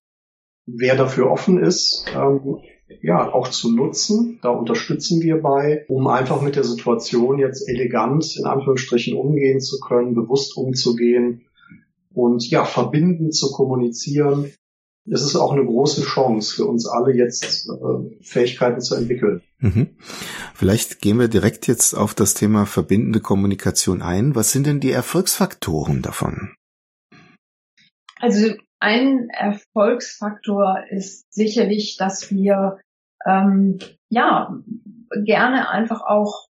wer 0.66 0.95
dafür 0.95 1.30
offen 1.30 1.59
ist, 1.59 2.04
ähm, 2.14 2.59
ja, 3.00 3.33
auch 3.33 3.49
zu 3.49 3.73
nutzen. 3.73 4.38
Da 4.42 4.50
unterstützen 4.50 5.23
wir 5.23 5.40
bei, 5.40 5.85
um 5.88 6.07
einfach 6.07 6.42
mit 6.42 6.57
der 6.57 6.64
Situation 6.64 7.38
jetzt 7.38 7.68
elegant 7.68 8.37
in 8.37 8.45
Anführungsstrichen 8.45 9.16
umgehen 9.16 9.61
zu 9.61 9.80
können, 9.80 10.14
bewusst 10.14 10.57
umzugehen 10.57 11.42
und 12.12 12.49
ja, 12.50 12.64
verbindend 12.64 13.35
zu 13.35 13.50
kommunizieren 13.52 14.52
es 15.11 15.23
ist 15.23 15.37
auch 15.37 15.52
eine 15.52 15.64
große 15.64 16.02
Chance 16.02 16.54
für 16.54 16.66
uns 16.66 16.87
alle 16.87 17.14
jetzt 17.14 17.68
äh, 17.68 18.23
Fähigkeiten 18.23 18.80
zu 18.80 18.95
entwickeln. 18.95 19.42
Mhm. 19.59 19.88
Vielleicht 20.54 21.00
gehen 21.00 21.18
wir 21.18 21.28
direkt 21.28 21.66
jetzt 21.66 21.95
auf 21.95 22.14
das 22.14 22.35
Thema 22.35 22.66
verbindende 22.66 23.21
Kommunikation 23.21 24.02
ein. 24.02 24.35
Was 24.35 24.52
sind 24.52 24.66
denn 24.66 24.80
die 24.80 24.90
Erfolgsfaktoren 24.90 26.02
davon? 26.02 26.54
Also 28.21 28.54
ein 28.80 29.28
Erfolgsfaktor 29.30 30.85
ist 30.88 31.32
sicherlich, 31.32 31.97
dass 31.97 32.30
wir 32.30 32.78
ähm, 33.26 33.78
ja 34.08 34.54
gerne 35.25 35.70
einfach 35.70 36.02
auch 36.02 36.47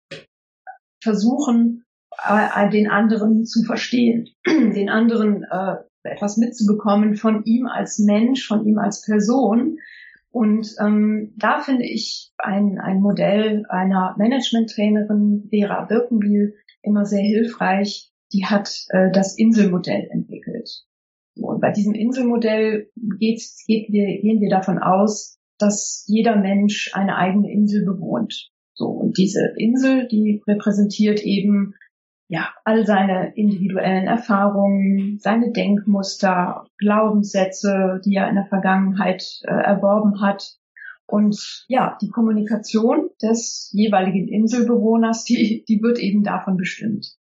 versuchen, 1.03 1.85
äh, 2.27 2.69
den 2.71 2.91
anderen 2.91 3.45
zu 3.45 3.63
verstehen, 3.65 4.29
den 4.47 4.89
anderen 4.89 5.45
äh, 5.45 5.77
etwas 6.03 6.37
mitzubekommen 6.37 7.17
von 7.17 7.45
ihm 7.45 7.67
als 7.67 7.99
Mensch, 7.99 8.47
von 8.47 8.67
ihm 8.67 8.79
als 8.79 9.05
Person. 9.05 9.79
Und 10.31 10.75
ähm, 10.81 11.33
da 11.37 11.61
finde 11.61 11.85
ich 11.85 12.33
ein, 12.39 12.79
ein 12.79 13.01
Modell 13.01 13.65
einer 13.69 14.15
Management-Trainerin, 14.19 15.49
Vera 15.51 15.85
Birkenbiel, 15.85 16.55
immer 16.83 17.05
sehr 17.05 17.23
hilfreich. 17.23 18.11
Die 18.33 18.45
hat 18.45 18.85
äh, 18.91 19.11
das 19.11 19.37
Inselmodell 19.37 20.09
entwickelt. 20.11 20.85
Und 21.47 21.61
bei 21.61 21.71
diesem 21.73 21.95
Inselmodell 21.95 22.91
geht's, 23.19 23.65
geht 23.67 23.91
wir, 23.93 24.07
gehen 24.21 24.41
wir 24.41 24.51
davon 24.51 24.79
aus, 24.79 25.39
dass 25.59 26.05
jeder 26.07 26.37
Mensch 26.37 26.91
eine 26.95 27.17
eigene 27.17 27.51
Insel 27.51 27.85
bewohnt. 27.85 28.51
So, 28.75 28.87
und 28.87 29.19
diese 29.19 29.55
Insel, 29.57 30.07
die 30.09 30.43
repräsentiert 30.47 31.21
eben 31.25 31.75
ja, 32.29 32.51
all 32.65 32.87
seine 32.87 33.33
individuellen 33.37 34.07
Erfahrungen, 34.07 35.19
seine 35.19 35.51
Denkmuster, 35.51 36.67
Glaubenssätze, 36.77 38.01
die 38.05 38.15
er 38.15 38.29
in 38.29 38.35
der 38.35 38.47
Vergangenheit 38.47 39.41
äh, 39.45 39.51
erworben 39.51 40.21
hat. 40.21 40.59
Und 41.07 41.65
ja, 41.69 41.97
die 42.03 42.11
Kommunikation 42.11 43.09
des 43.23 43.71
jeweiligen 43.73 44.29
Inselbewohners, 44.29 45.25
die, 45.25 45.65
die 45.67 45.81
wird 45.83 45.99
eben 45.99 46.23
davon 46.23 46.59
bestimmt. 46.59 47.17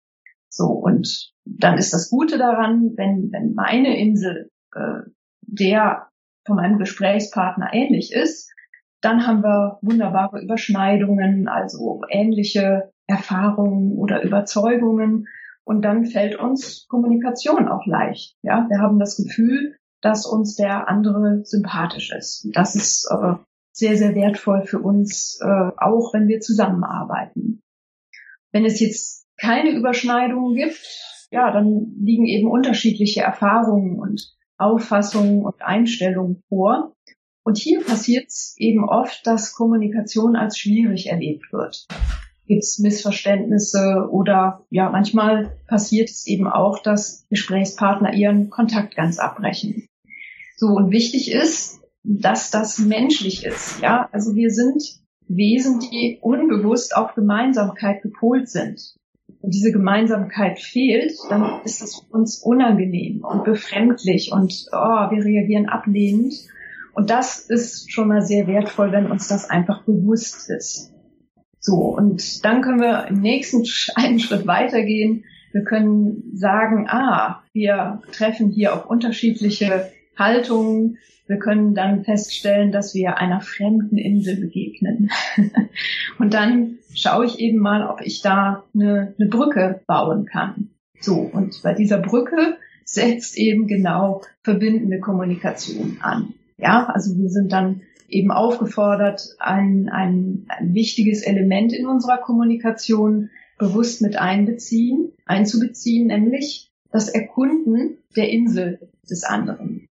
So, 0.48 0.68
und 0.68 1.33
dann 1.46 1.78
ist 1.78 1.94
das 1.94 2.10
Gute 2.10 2.38
daran, 2.38 2.94
wenn, 2.96 3.32
wenn 3.32 3.54
meine 3.54 3.98
Insel 4.00 4.50
äh, 4.74 5.10
der 5.42 6.08
von 6.46 6.56
meinem 6.56 6.78
Gesprächspartner 6.78 7.70
ähnlich 7.74 8.14
ist, 8.14 8.52
dann 9.02 9.28
haben 9.28 9.44
wir 9.44 9.80
wunderbare 9.82 10.42
Überschneidungen, 10.42 11.48
also 11.48 12.02
ähnliche 12.10 12.92
Erfahrungen 13.08 13.98
oder 13.98 14.24
Überzeugungen. 14.24 15.28
Und 15.66 15.84
dann 15.84 16.06
fällt 16.06 16.38
uns 16.38 16.88
Kommunikation 16.88 17.68
auch 17.68 17.86
leicht. 17.86 18.36
Ja, 18.42 18.68
wir 18.70 18.80
haben 18.80 19.00
das 19.00 19.18
Gefühl, 19.18 19.76
dass 20.02 20.26
uns 20.26 20.56
der 20.56 20.90
andere 20.90 21.42
sympathisch 21.46 22.14
ist. 22.14 22.50
Das 22.54 22.76
ist 22.76 23.10
äh, 23.12 23.36
sehr, 23.72 23.98
sehr 23.98 24.16
wertvoll 24.16 24.64
für 24.64 24.80
uns, 24.80 25.40
äh, 25.42 25.72
auch 25.78 26.14
wenn 26.14 26.28
wir 26.28 26.42
zusammenarbeiten. 26.42 27.62
Wenn 28.52 28.66
es 28.66 28.80
jetzt 28.80 29.26
keine 29.38 29.72
Überschneidungen 29.72 30.54
gibt, 30.56 30.82
ja, 31.34 31.52
dann 31.52 31.96
liegen 32.00 32.26
eben 32.26 32.50
unterschiedliche 32.50 33.22
Erfahrungen 33.22 34.00
und 34.00 34.34
Auffassungen 34.58 35.44
und 35.44 35.62
Einstellungen 35.62 36.42
vor. 36.48 36.94
Und 37.44 37.58
hier 37.58 37.82
passiert 37.82 38.28
es 38.28 38.56
eben 38.58 38.88
oft, 38.88 39.28
dass 39.28 39.54
Kommunikation 39.54 40.38
als 40.38 40.58
schwierig 40.58 41.08
erlebt 41.08 41.52
wird 41.52 41.88
gibt 42.46 42.64
es 42.64 42.80
Missverständnisse 42.80 44.08
oder 44.12 44.66
ja, 44.70 44.90
manchmal 44.90 45.58
passiert 45.68 46.10
es 46.10 46.28
eben 46.28 46.48
auch, 46.48 46.80
dass 46.80 47.26
Gesprächspartner 47.30 48.14
ihren 48.14 48.50
Kontakt 48.50 48.96
ganz 48.96 49.20
abbrechen. 49.20 49.88
So, 50.58 50.68
und 50.68 50.92
wichtig 50.92 51.32
ist, 51.32 51.82
dass 52.04 52.52
das 52.52 52.80
menschlich 52.80 53.46
ist. 53.46 53.82
Ja, 53.82 54.10
also 54.12 54.36
wir 54.36 54.50
sind 54.50 54.84
Wesen, 55.28 55.80
die 55.80 56.20
unbewusst 56.22 56.96
auf 56.96 57.16
Gemeinsamkeit 57.16 58.02
gepolt 58.02 58.50
sind. 58.50 58.96
Wenn 59.44 59.52
diese 59.52 59.74
Gemeinsamkeit 59.74 60.58
fehlt, 60.58 61.12
dann 61.30 61.62
ist 61.66 61.82
für 61.82 62.16
uns 62.16 62.42
unangenehm 62.42 63.26
und 63.26 63.44
befremdlich 63.44 64.32
und 64.32 64.68
oh, 64.72 65.12
wir 65.12 65.24
reagieren 65.24 65.68
ablehnend. 65.68 66.34
Und 66.94 67.10
das 67.10 67.40
ist 67.50 67.92
schon 67.92 68.08
mal 68.08 68.22
sehr 68.22 68.48
wertvoll, 68.48 68.94
wenn 68.94 69.12
uns 69.12 69.28
das 69.28 69.50
einfach 69.50 69.84
bewusst 69.84 70.50
ist. 70.50 70.94
So, 71.60 71.76
und 71.76 72.46
dann 72.46 72.62
können 72.62 72.80
wir 72.80 73.08
im 73.08 73.20
nächsten 73.20 73.66
einen 73.96 74.20
Schritt 74.20 74.48
weitergehen. 74.48 75.26
Wir 75.52 75.66
können 75.66 76.32
sagen, 76.34 76.88
ah, 76.88 77.44
wir 77.52 78.02
treffen 78.14 78.50
hier 78.50 78.74
auf 78.74 78.86
unterschiedliche 78.86 79.92
Haltungen. 80.18 81.00
Wir 81.28 81.38
können 81.38 81.74
dann 81.74 82.04
feststellen, 82.04 82.72
dass 82.72 82.94
wir 82.94 83.18
einer 83.18 83.42
fremden 83.42 83.98
Insel 83.98 84.38
begegnen. 84.38 85.10
und 86.20 86.34
dann 86.34 86.80
schaue 86.94 87.26
ich 87.26 87.40
eben 87.40 87.60
mal, 87.60 87.88
ob 87.88 88.02
ich 88.02 88.22
da 88.22 88.64
eine, 88.74 89.14
eine 89.18 89.30
Brücke 89.30 89.82
bauen 89.88 90.26
kann. 90.26 90.70
So, 91.00 91.16
und 91.16 91.62
bei 91.64 91.74
dieser 91.74 92.00
Brücke 92.00 92.58
setzt 92.86 93.38
eben 93.38 93.68
genau 93.68 94.22
verbindende 94.44 95.00
Kommunikation 95.00 95.98
an. 96.02 96.34
Ja, 96.58 96.86
also 96.88 97.18
wir 97.18 97.30
sind 97.30 97.52
dann 97.52 97.82
eben 98.10 98.32
aufgefordert, 98.32 99.36
ein, 99.40 99.90
ein, 99.90 100.46
ein 100.48 100.74
wichtiges 100.74 101.24
Element 101.24 101.74
in 101.74 101.88
unserer 101.88 102.18
Kommunikation 102.18 103.30
bewusst 103.58 104.02
mit 104.02 104.18
einbeziehen, 104.18 105.12
einzubeziehen, 105.26 106.08
nämlich 106.08 106.72
das 106.92 107.10
Erkunden 107.10 107.98
der 108.16 108.30
Insel 108.30 108.90
des 109.10 109.24
anderen. 109.24 109.88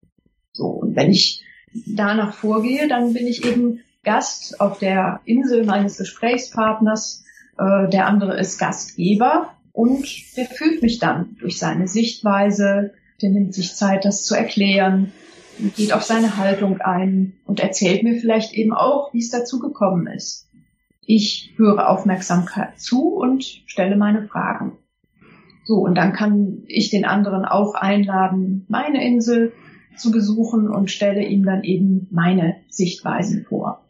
So, 0.60 0.66
und 0.66 0.94
wenn 0.94 1.10
ich 1.10 1.42
danach 1.72 2.34
vorgehe, 2.34 2.86
dann 2.86 3.14
bin 3.14 3.26
ich 3.26 3.46
eben 3.46 3.80
Gast 4.04 4.60
auf 4.60 4.78
der 4.78 5.20
Insel 5.24 5.64
meines 5.64 5.96
Gesprächspartners, 5.96 7.24
äh, 7.56 7.88
der 7.88 8.04
andere 8.04 8.38
ist 8.38 8.58
Gastgeber 8.58 9.54
und 9.72 10.06
der 10.36 10.44
fühlt 10.44 10.82
mich 10.82 10.98
dann 10.98 11.36
durch 11.40 11.58
seine 11.58 11.88
Sichtweise, 11.88 12.92
der 13.22 13.30
nimmt 13.30 13.54
sich 13.54 13.74
Zeit, 13.74 14.04
das 14.04 14.26
zu 14.26 14.34
erklären, 14.34 15.12
geht 15.78 15.94
auf 15.94 16.02
seine 16.02 16.36
Haltung 16.36 16.82
ein 16.82 17.32
und 17.46 17.60
erzählt 17.60 18.02
mir 18.02 18.20
vielleicht 18.20 18.52
eben 18.52 18.74
auch, 18.74 19.14
wie 19.14 19.20
es 19.20 19.30
dazu 19.30 19.60
gekommen 19.60 20.08
ist. 20.08 20.46
Ich 21.06 21.54
höre 21.56 21.88
Aufmerksamkeit 21.88 22.78
zu 22.78 23.14
und 23.14 23.44
stelle 23.64 23.96
meine 23.96 24.28
Fragen. 24.28 24.76
So, 25.64 25.76
und 25.76 25.94
dann 25.94 26.12
kann 26.12 26.64
ich 26.66 26.90
den 26.90 27.06
anderen 27.06 27.46
auch 27.46 27.74
einladen, 27.74 28.66
meine 28.68 29.02
Insel 29.02 29.54
zu 30.00 30.10
besuchen 30.10 30.68
und 30.68 30.90
stelle 30.90 31.24
ihm 31.24 31.44
dann 31.44 31.64
eben 31.64 32.08
meine 32.10 32.56
Sichtweisen 32.68 33.44
vor. 33.44 33.84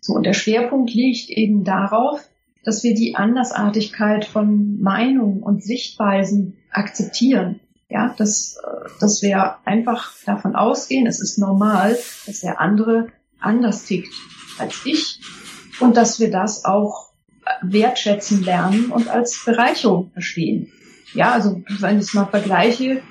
So, 0.00 0.14
und 0.14 0.24
der 0.24 0.34
Schwerpunkt 0.34 0.92
liegt 0.92 1.30
eben 1.30 1.64
darauf, 1.64 2.20
dass 2.64 2.82
wir 2.82 2.94
die 2.94 3.14
Andersartigkeit 3.14 4.24
von 4.24 4.80
Meinungen 4.80 5.42
und 5.42 5.62
Sichtweisen 5.62 6.56
akzeptieren 6.70 7.60
ja, 7.94 8.14
dass, 8.18 8.58
dass 9.00 9.22
wir 9.22 9.56
einfach 9.64 10.12
davon 10.26 10.56
ausgehen, 10.56 11.06
es 11.06 11.20
ist 11.20 11.38
normal, 11.38 11.96
dass 12.26 12.40
der 12.40 12.60
andere 12.60 13.08
anders 13.38 13.84
tickt 13.84 14.12
als 14.58 14.80
ich 14.84 15.20
und 15.80 15.96
dass 15.96 16.18
wir 16.18 16.30
das 16.30 16.64
auch 16.64 17.12
wertschätzen 17.62 18.42
lernen 18.42 18.90
und 18.90 19.08
als 19.08 19.44
Bereicherung 19.44 20.10
verstehen. 20.12 20.72
Ja, 21.12 21.32
also 21.32 21.62
wenn 21.78 21.98
ich 21.98 22.06
es 22.06 22.14
mal 22.14 22.26
vergleiche, 22.26 23.02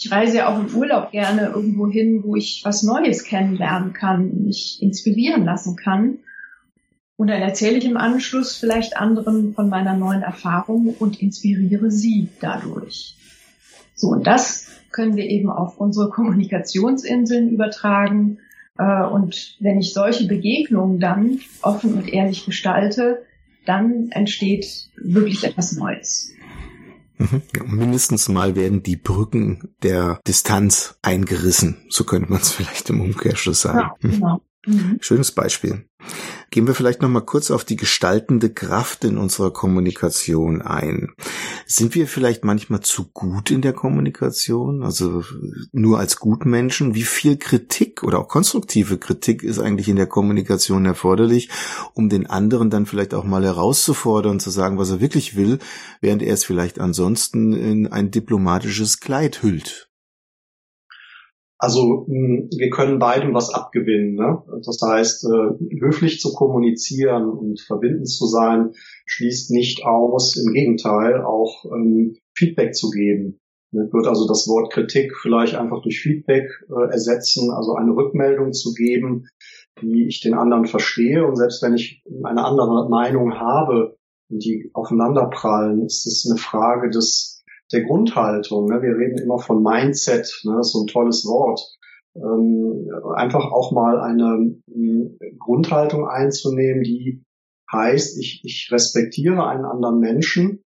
ich 0.00 0.10
reise 0.10 0.38
ja 0.38 0.48
auch 0.48 0.58
im 0.58 0.74
Urlaub 0.74 1.10
gerne 1.10 1.48
irgendwo 1.54 1.86
hin, 1.86 2.22
wo 2.24 2.34
ich 2.34 2.62
was 2.64 2.82
Neues 2.82 3.24
kennenlernen 3.24 3.92
kann, 3.92 4.44
mich 4.44 4.80
inspirieren 4.80 5.44
lassen 5.44 5.76
kann. 5.76 6.20
Und 7.16 7.26
dann 7.26 7.42
erzähle 7.42 7.76
ich 7.76 7.84
im 7.84 7.98
Anschluss 7.98 8.56
vielleicht 8.56 8.96
anderen 8.96 9.52
von 9.52 9.68
meiner 9.68 9.94
neuen 9.94 10.22
Erfahrung 10.22 10.94
und 10.98 11.20
inspiriere 11.20 11.90
sie 11.90 12.28
dadurch. 12.40 13.14
So, 13.94 14.08
und 14.08 14.26
das 14.26 14.68
können 14.90 15.16
wir 15.16 15.24
eben 15.24 15.50
auf 15.50 15.78
unsere 15.78 16.08
Kommunikationsinseln 16.08 17.50
übertragen. 17.50 18.38
Äh, 18.78 19.04
und 19.04 19.56
wenn 19.60 19.80
ich 19.80 19.92
solche 19.92 20.26
Begegnungen 20.26 20.98
dann 20.98 21.40
offen 21.60 21.92
und 21.92 22.10
ehrlich 22.10 22.46
gestalte, 22.46 23.26
dann 23.66 24.08
entsteht 24.12 24.88
wirklich 24.96 25.44
etwas 25.44 25.72
Neues. 25.72 26.32
Mhm. 27.20 27.42
Mindestens 27.66 28.28
mal 28.28 28.56
werden 28.56 28.82
die 28.82 28.96
Brücken 28.96 29.74
der 29.82 30.20
Distanz 30.26 30.98
eingerissen. 31.02 31.86
So 31.90 32.04
könnte 32.04 32.30
man 32.30 32.40
es 32.40 32.50
vielleicht 32.52 32.88
im 32.90 33.00
Umkehrschluss 33.00 33.62
sagen. 33.62 33.78
Ja, 33.78 33.94
genau. 34.00 34.40
Mhm. 34.66 34.98
Schönes 35.00 35.32
Beispiel. 35.32 35.86
Gehen 36.50 36.66
wir 36.66 36.74
vielleicht 36.74 37.00
noch 37.00 37.08
mal 37.08 37.20
kurz 37.20 37.50
auf 37.50 37.64
die 37.64 37.76
gestaltende 37.76 38.50
Kraft 38.50 39.04
in 39.04 39.18
unserer 39.18 39.52
Kommunikation 39.52 40.62
ein. 40.62 41.12
Sind 41.66 41.94
wir 41.94 42.08
vielleicht 42.08 42.44
manchmal 42.44 42.80
zu 42.80 43.08
gut 43.12 43.52
in 43.52 43.62
der 43.62 43.72
Kommunikation, 43.72 44.82
also 44.82 45.22
nur 45.72 46.00
als 46.00 46.16
Gutmenschen? 46.16 46.94
Wie 46.94 47.02
viel 47.02 47.36
Kritik 47.36 48.02
oder 48.02 48.18
auch 48.18 48.28
konstruktive 48.28 48.98
Kritik 48.98 49.44
ist 49.44 49.60
eigentlich 49.60 49.88
in 49.88 49.96
der 49.96 50.06
Kommunikation 50.06 50.86
erforderlich, 50.86 51.50
um 51.94 52.08
den 52.08 52.26
anderen 52.26 52.70
dann 52.70 52.86
vielleicht 52.86 53.14
auch 53.14 53.24
mal 53.24 53.44
herauszufordern, 53.44 54.40
zu 54.40 54.50
sagen, 54.50 54.78
was 54.78 54.90
er 54.90 55.00
wirklich 55.00 55.36
will, 55.36 55.60
während 56.00 56.22
er 56.22 56.34
es 56.34 56.44
vielleicht 56.44 56.80
ansonsten 56.80 57.52
in 57.52 57.86
ein 57.86 58.10
diplomatisches 58.10 58.98
Kleid 58.98 59.42
hüllt? 59.42 59.89
Also 61.62 62.06
wir 62.08 62.70
können 62.70 62.98
beidem 62.98 63.34
was 63.34 63.52
abgewinnen. 63.52 64.14
Ne? 64.14 64.42
Das 64.64 64.80
heißt, 64.82 65.26
äh, 65.26 65.78
höflich 65.78 66.18
zu 66.18 66.32
kommunizieren 66.32 67.28
und 67.28 67.60
verbindend 67.60 68.08
zu 68.08 68.26
sein, 68.26 68.70
schließt 69.04 69.50
nicht 69.50 69.84
aus, 69.84 70.36
im 70.36 70.54
Gegenteil, 70.54 71.20
auch 71.22 71.66
ähm, 71.66 72.16
Feedback 72.34 72.74
zu 72.74 72.90
geben. 72.90 73.38
Ich 73.72 73.92
würde 73.92 74.08
also 74.08 74.26
das 74.26 74.48
Wort 74.48 74.72
Kritik 74.72 75.14
vielleicht 75.20 75.54
einfach 75.54 75.82
durch 75.82 76.00
Feedback 76.00 76.48
äh, 76.70 76.90
ersetzen, 76.90 77.50
also 77.50 77.74
eine 77.74 77.94
Rückmeldung 77.94 78.52
zu 78.52 78.72
geben, 78.72 79.26
wie 79.80 80.08
ich 80.08 80.20
den 80.22 80.34
anderen 80.34 80.64
verstehe. 80.64 81.26
Und 81.26 81.36
selbst 81.36 81.62
wenn 81.62 81.74
ich 81.74 82.02
eine 82.24 82.42
andere 82.42 82.88
Meinung 82.88 83.34
habe 83.34 83.96
die 84.30 84.70
aufeinanderprallen, 84.74 85.84
ist 85.84 86.06
es 86.06 86.26
eine 86.30 86.38
Frage 86.38 86.88
des 86.90 87.39
der 87.72 87.84
Grundhaltung. 87.84 88.66
Ne? 88.66 88.82
Wir 88.82 88.96
reden 88.96 89.18
immer 89.18 89.38
von 89.38 89.62
Mindset, 89.62 90.40
ne? 90.44 90.62
so 90.62 90.82
ein 90.82 90.86
tolles 90.86 91.24
Wort. 91.26 91.60
Ähm, 92.16 92.88
einfach 93.14 93.52
auch 93.52 93.72
mal 93.72 94.00
eine 94.00 94.56
ähm, 94.74 95.18
Grundhaltung 95.38 96.08
einzunehmen, 96.08 96.82
die 96.82 97.22
heißt, 97.72 98.18
ich, 98.18 98.40
ich 98.44 98.68
respektiere 98.72 99.46
einen 99.46 99.64
anderen 99.64 100.00
Menschen 100.00 100.64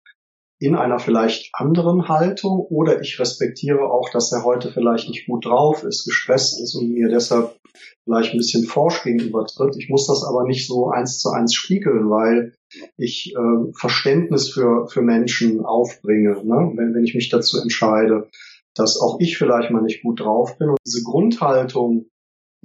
in 0.60 0.75
einer 0.75 0.98
vielleicht 0.98 1.51
anderen 1.54 2.08
Haltung 2.08 2.60
oder 2.60 3.00
ich 3.01 3.20
respektiere 3.20 3.92
auch, 3.92 4.10
dass 4.10 4.32
er 4.32 4.44
heute 4.44 4.72
vielleicht 4.72 5.08
nicht 5.08 5.27
gut 5.27 5.46
drauf 5.46 5.84
ist, 5.84 6.06
gestresst 6.06 6.60
ist 6.60 6.74
und 6.75 6.92
mir 6.92 7.10
deshalb 7.10 7.56
vielleicht 8.03 8.34
ein 8.34 8.38
bisschen 8.38 8.65
forsch 8.65 9.03
gegenübertritt. 9.03 9.75
Ich 9.77 9.89
muss 9.89 10.07
das 10.07 10.24
aber 10.24 10.46
nicht 10.46 10.67
so 10.67 10.89
eins 10.89 11.19
zu 11.19 11.29
eins 11.29 11.53
spiegeln, 11.53 12.10
weil 12.10 12.53
ich 12.98 13.34
äh, 13.36 13.74
Verständnis 13.74 14.50
für, 14.50 14.88
für 14.88 15.01
Menschen 15.01 15.65
aufbringe, 15.65 16.43
ne? 16.43 16.72
wenn, 16.75 16.93
wenn 16.93 17.03
ich 17.03 17.15
mich 17.15 17.29
dazu 17.29 17.60
entscheide, 17.60 18.29
dass 18.75 19.00
auch 19.00 19.19
ich 19.19 19.38
vielleicht 19.38 19.72
mal 19.72 19.81
nicht 19.81 20.03
gut 20.03 20.19
drauf 20.19 20.57
bin. 20.57 20.69
Und 20.69 20.77
diese 20.86 21.03
Grundhaltung, 21.03 22.07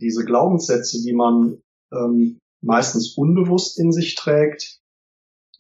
diese 0.01 0.25
Glaubenssätze, 0.25 1.03
die 1.03 1.13
man 1.13 1.59
ähm, 1.93 2.39
meistens 2.63 3.17
unbewusst 3.17 3.79
in 3.79 3.93
sich 3.93 4.15
trägt, 4.15 4.79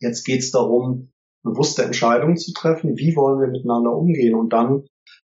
jetzt 0.01 0.25
geht 0.25 0.41
es 0.41 0.51
darum, 0.51 1.11
bewusste 1.45 1.83
Entscheidungen 1.83 2.37
zu 2.37 2.53
treffen, 2.53 2.97
wie 2.97 3.17
wollen 3.17 3.41
wir 3.41 3.49
miteinander 3.49 3.95
umgehen. 3.97 4.35
Und 4.35 4.53
dann 4.53 4.87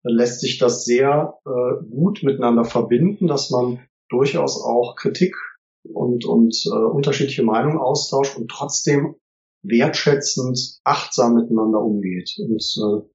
lässt 0.05 0.41
sich 0.41 0.59
das 0.59 0.85
sehr 0.85 1.39
äh, 1.45 1.85
gut 1.91 2.23
miteinander 2.23 2.65
verbinden, 2.65 3.27
dass 3.27 3.51
man 3.51 3.81
durchaus 4.09 4.63
auch 4.63 4.97
Kritik 4.97 5.35
und, 5.83 6.25
und 6.25 6.57
äh, 6.67 6.71
unterschiedliche 6.71 7.43
Meinungen 7.43 7.79
austauscht 7.79 8.37
und 8.37 8.49
trotzdem 8.49 9.17
wertschätzend, 9.63 10.79
achtsam 10.85 11.35
miteinander 11.35 11.81
umgeht. 11.81 12.37
Und 12.39 12.63
äh, 12.63 13.07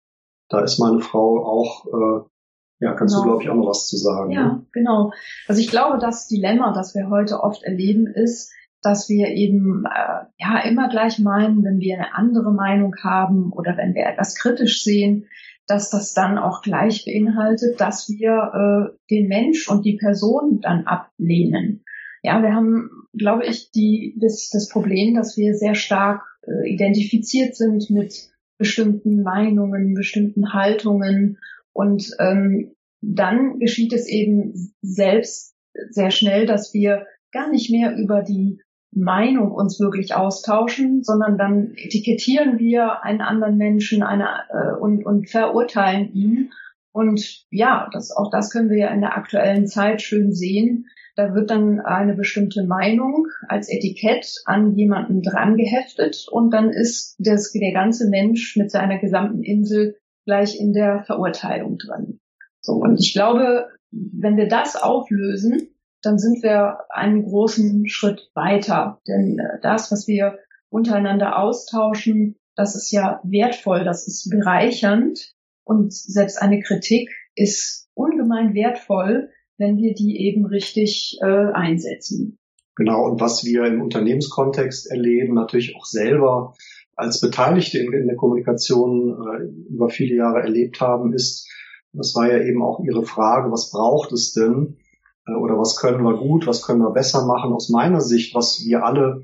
da 0.49 0.61
ist 0.61 0.79
meine 0.79 0.99
Frau 0.99 1.45
auch, 1.45 1.85
äh, 1.85 2.85
ja, 2.85 2.93
kannst 2.93 3.15
genau. 3.15 3.23
du, 3.23 3.29
glaube 3.29 3.43
ich, 3.43 3.49
auch 3.49 3.55
noch 3.55 3.69
was 3.69 3.87
zu 3.87 3.97
sagen. 3.97 4.31
Ja, 4.31 4.45
ne? 4.47 4.65
genau. 4.71 5.11
Also 5.47 5.61
ich 5.61 5.69
glaube, 5.69 5.97
das 5.99 6.27
Dilemma, 6.27 6.73
das 6.73 6.95
wir 6.95 7.09
heute 7.09 7.41
oft 7.41 7.63
erleben, 7.63 8.07
ist, 8.07 8.51
dass 8.81 9.09
wir 9.09 9.27
eben 9.27 9.85
äh, 9.85 10.25
ja 10.39 10.59
immer 10.67 10.89
gleich 10.89 11.19
meinen, 11.19 11.63
wenn 11.63 11.79
wir 11.79 11.95
eine 11.95 12.15
andere 12.15 12.51
Meinung 12.51 12.95
haben 13.03 13.53
oder 13.53 13.77
wenn 13.77 13.93
wir 13.93 14.05
etwas 14.07 14.35
kritisch 14.35 14.83
sehen, 14.83 15.27
dass 15.71 15.89
das 15.89 16.13
dann 16.13 16.37
auch 16.37 16.61
gleich 16.61 17.05
beinhaltet, 17.05 17.79
dass 17.79 18.09
wir 18.09 18.91
äh, 18.91 18.97
den 19.09 19.29
Mensch 19.29 19.69
und 19.69 19.85
die 19.85 19.95
Person 19.95 20.59
dann 20.61 20.85
ablehnen. 20.85 21.85
Ja, 22.23 22.43
wir 22.43 22.53
haben, 22.53 22.89
glaube 23.13 23.45
ich, 23.45 23.71
die, 23.71 24.17
das, 24.19 24.49
das 24.51 24.67
Problem, 24.67 25.15
dass 25.15 25.37
wir 25.37 25.55
sehr 25.55 25.75
stark 25.75 26.23
äh, 26.45 26.69
identifiziert 26.69 27.55
sind 27.55 27.89
mit 27.89 28.29
bestimmten 28.57 29.23
Meinungen, 29.23 29.93
bestimmten 29.93 30.53
Haltungen 30.53 31.37
und 31.71 32.11
ähm, 32.19 32.73
dann 32.99 33.57
geschieht 33.59 33.93
es 33.93 34.07
eben 34.07 34.73
selbst 34.81 35.55
sehr 35.89 36.11
schnell, 36.11 36.45
dass 36.45 36.73
wir 36.73 37.07
gar 37.31 37.49
nicht 37.49 37.71
mehr 37.71 37.95
über 37.95 38.21
die 38.23 38.59
Meinung 38.93 39.51
uns 39.51 39.79
wirklich 39.79 40.15
austauschen, 40.15 41.03
sondern 41.03 41.37
dann 41.37 41.73
etikettieren 41.75 42.59
wir 42.59 43.03
einen 43.03 43.21
anderen 43.21 43.57
Menschen 43.57 44.03
eine, 44.03 44.27
äh, 44.49 44.79
und, 44.79 45.05
und 45.05 45.29
verurteilen 45.29 46.13
ihn. 46.13 46.51
Und 46.91 47.45
ja, 47.49 47.89
das, 47.93 48.11
auch 48.11 48.29
das 48.31 48.51
können 48.51 48.69
wir 48.69 48.77
ja 48.77 48.89
in 48.89 48.99
der 48.99 49.15
aktuellen 49.15 49.65
Zeit 49.65 50.01
schön 50.01 50.33
sehen. 50.33 50.87
Da 51.15 51.33
wird 51.33 51.51
dann 51.51 51.79
eine 51.79 52.15
bestimmte 52.15 52.65
Meinung 52.65 53.27
als 53.47 53.69
Etikett 53.69 54.41
an 54.45 54.75
jemanden 54.75 55.21
dran 55.21 55.55
geheftet 55.55 56.25
und 56.29 56.51
dann 56.51 56.69
ist 56.69 57.15
das, 57.19 57.51
der 57.51 57.73
ganze 57.73 58.09
Mensch 58.09 58.55
mit 58.57 58.71
seiner 58.71 58.97
gesamten 58.97 59.43
Insel 59.43 59.97
gleich 60.25 60.59
in 60.59 60.73
der 60.73 61.03
Verurteilung 61.03 61.77
drin. 61.77 62.19
So, 62.61 62.73
und 62.73 62.99
ich 62.99 63.13
glaube, 63.13 63.67
wenn 63.91 64.37
wir 64.37 64.47
das 64.47 64.75
auflösen, 64.75 65.69
dann 66.01 66.17
sind 66.17 66.43
wir 66.43 66.79
einen 66.89 67.23
großen 67.23 67.87
Schritt 67.87 68.29
weiter. 68.33 69.01
Denn 69.07 69.39
äh, 69.39 69.59
das, 69.61 69.91
was 69.91 70.07
wir 70.07 70.39
untereinander 70.69 71.37
austauschen, 71.37 72.35
das 72.55 72.75
ist 72.75 72.91
ja 72.91 73.21
wertvoll, 73.23 73.83
das 73.83 74.07
ist 74.07 74.29
bereichernd 74.29 75.33
und 75.63 75.93
selbst 75.93 76.41
eine 76.41 76.61
Kritik 76.61 77.09
ist 77.35 77.89
ungemein 77.93 78.53
wertvoll, 78.53 79.29
wenn 79.57 79.77
wir 79.77 79.93
die 79.93 80.19
eben 80.19 80.45
richtig 80.45 81.17
äh, 81.21 81.51
einsetzen. 81.53 82.37
Genau, 82.75 83.05
und 83.05 83.19
was 83.19 83.43
wir 83.43 83.65
im 83.65 83.81
Unternehmenskontext 83.81 84.89
erleben, 84.89 85.35
natürlich 85.35 85.75
auch 85.75 85.85
selber 85.85 86.55
als 86.95 87.19
Beteiligte 87.19 87.79
in, 87.79 87.93
in 87.93 88.07
der 88.07 88.15
Kommunikation 88.15 89.11
äh, 89.11 89.73
über 89.73 89.89
viele 89.89 90.15
Jahre 90.15 90.41
erlebt 90.41 90.81
haben, 90.81 91.13
ist, 91.13 91.49
das 91.93 92.15
war 92.15 92.31
ja 92.31 92.43
eben 92.43 92.63
auch 92.63 92.79
Ihre 92.83 93.03
Frage, 93.03 93.51
was 93.51 93.71
braucht 93.71 94.11
es 94.13 94.33
denn, 94.33 94.77
oder 95.27 95.57
was 95.57 95.75
können 95.75 96.03
wir 96.03 96.17
gut, 96.17 96.47
was 96.47 96.63
können 96.63 96.81
wir 96.81 96.91
besser 96.91 97.25
machen. 97.25 97.53
Aus 97.53 97.69
meiner 97.69 98.01
Sicht, 98.01 98.35
was 98.35 98.63
wir 98.65 98.85
alle 98.85 99.23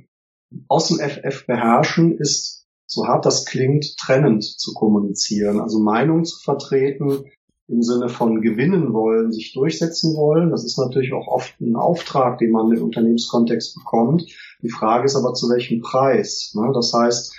aus 0.68 0.88
dem 0.88 1.00
FF 1.00 1.46
beherrschen, 1.46 2.18
ist, 2.18 2.66
so 2.86 3.06
hart 3.08 3.26
das 3.26 3.46
klingt, 3.46 3.98
trennend 3.98 4.44
zu 4.44 4.74
kommunizieren, 4.74 5.60
also 5.60 5.80
Meinung 5.80 6.24
zu 6.24 6.40
vertreten 6.40 7.26
im 7.68 7.82
Sinne 7.82 8.08
von 8.08 8.42
gewinnen 8.42 8.94
wollen, 8.94 9.34
sich 9.34 9.54
durchsetzen 9.54 10.16
wollen. 10.16 10.52
Das 10.52 10.64
ist 10.64 10.78
natürlich 10.78 11.12
auch 11.14 11.28
oft 11.28 11.60
ein 11.60 11.76
Auftrag, 11.76 12.38
den 12.38 12.52
man 12.52 12.72
im 12.72 12.82
Unternehmenskontext 12.82 13.76
bekommt. 13.76 14.26
Die 14.62 14.70
Frage 14.70 15.06
ist 15.06 15.18
aber, 15.18 15.34
zu 15.34 15.50
welchem 15.50 15.82
Preis. 15.82 16.54
Ne? 16.56 16.72
Das 16.74 16.94
heißt, 16.94 17.36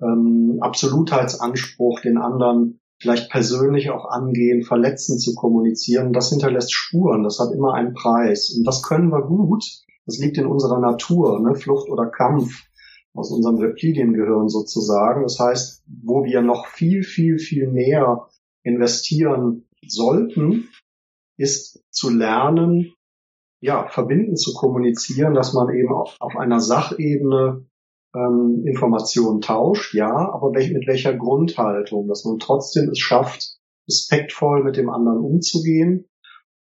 ähm, 0.00 0.58
Absolutheitsanspruch, 0.60 2.00
den 2.00 2.16
anderen 2.16 2.80
vielleicht 2.98 3.30
persönlich 3.30 3.90
auch 3.90 4.06
angehen, 4.06 4.62
verletzend 4.62 5.20
zu 5.20 5.34
kommunizieren, 5.34 6.12
das 6.12 6.30
hinterlässt 6.30 6.72
Spuren, 6.72 7.24
das 7.24 7.38
hat 7.38 7.52
immer 7.52 7.74
einen 7.74 7.94
Preis. 7.94 8.54
Und 8.56 8.66
das 8.66 8.82
können 8.82 9.10
wir 9.10 9.22
gut, 9.22 9.64
das 10.06 10.18
liegt 10.18 10.38
in 10.38 10.46
unserer 10.46 10.80
Natur, 10.80 11.40
ne? 11.40 11.54
Flucht 11.54 11.90
oder 11.90 12.06
Kampf 12.06 12.62
aus 13.12 13.30
unserem 13.30 13.56
Reptiliengehirn 13.56 14.48
sozusagen. 14.48 15.22
Das 15.22 15.38
heißt, 15.38 15.82
wo 16.04 16.24
wir 16.24 16.42
noch 16.42 16.66
viel, 16.66 17.02
viel, 17.02 17.38
viel 17.38 17.70
mehr 17.70 18.28
investieren 18.62 19.68
sollten, 19.86 20.68
ist 21.36 21.82
zu 21.90 22.10
lernen, 22.10 22.94
ja, 23.60 23.88
verbinden 23.88 24.36
zu 24.36 24.54
kommunizieren, 24.54 25.34
dass 25.34 25.54
man 25.54 25.74
eben 25.74 25.92
auf, 25.92 26.16
auf 26.20 26.36
einer 26.36 26.60
Sachebene 26.60 27.66
ähm, 28.16 28.62
Informationen 28.66 29.40
tauscht, 29.40 29.94
ja, 29.94 30.10
aber 30.10 30.54
welch, 30.54 30.72
mit 30.72 30.86
welcher 30.86 31.14
Grundhaltung, 31.14 32.08
dass 32.08 32.24
man 32.24 32.38
trotzdem 32.38 32.88
es 32.88 32.98
schafft, 32.98 33.58
respektvoll 33.88 34.64
mit 34.64 34.76
dem 34.76 34.88
anderen 34.88 35.18
umzugehen. 35.18 36.06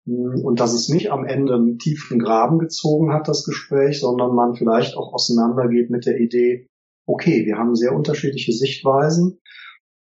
Hm, 0.05 0.41
und 0.43 0.59
dass 0.59 0.73
es 0.73 0.89
nicht 0.89 1.11
am 1.11 1.25
Ende 1.25 1.55
einen 1.55 1.77
tiefen 1.77 2.19
Graben 2.19 2.59
gezogen 2.59 3.13
hat, 3.13 3.27
das 3.27 3.45
Gespräch, 3.45 3.99
sondern 3.99 4.35
man 4.35 4.55
vielleicht 4.55 4.97
auch 4.97 5.13
auseinandergeht 5.13 5.89
mit 5.89 6.05
der 6.05 6.19
Idee, 6.19 6.67
okay, 7.05 7.45
wir 7.45 7.57
haben 7.57 7.75
sehr 7.75 7.95
unterschiedliche 7.95 8.51
Sichtweisen, 8.51 9.39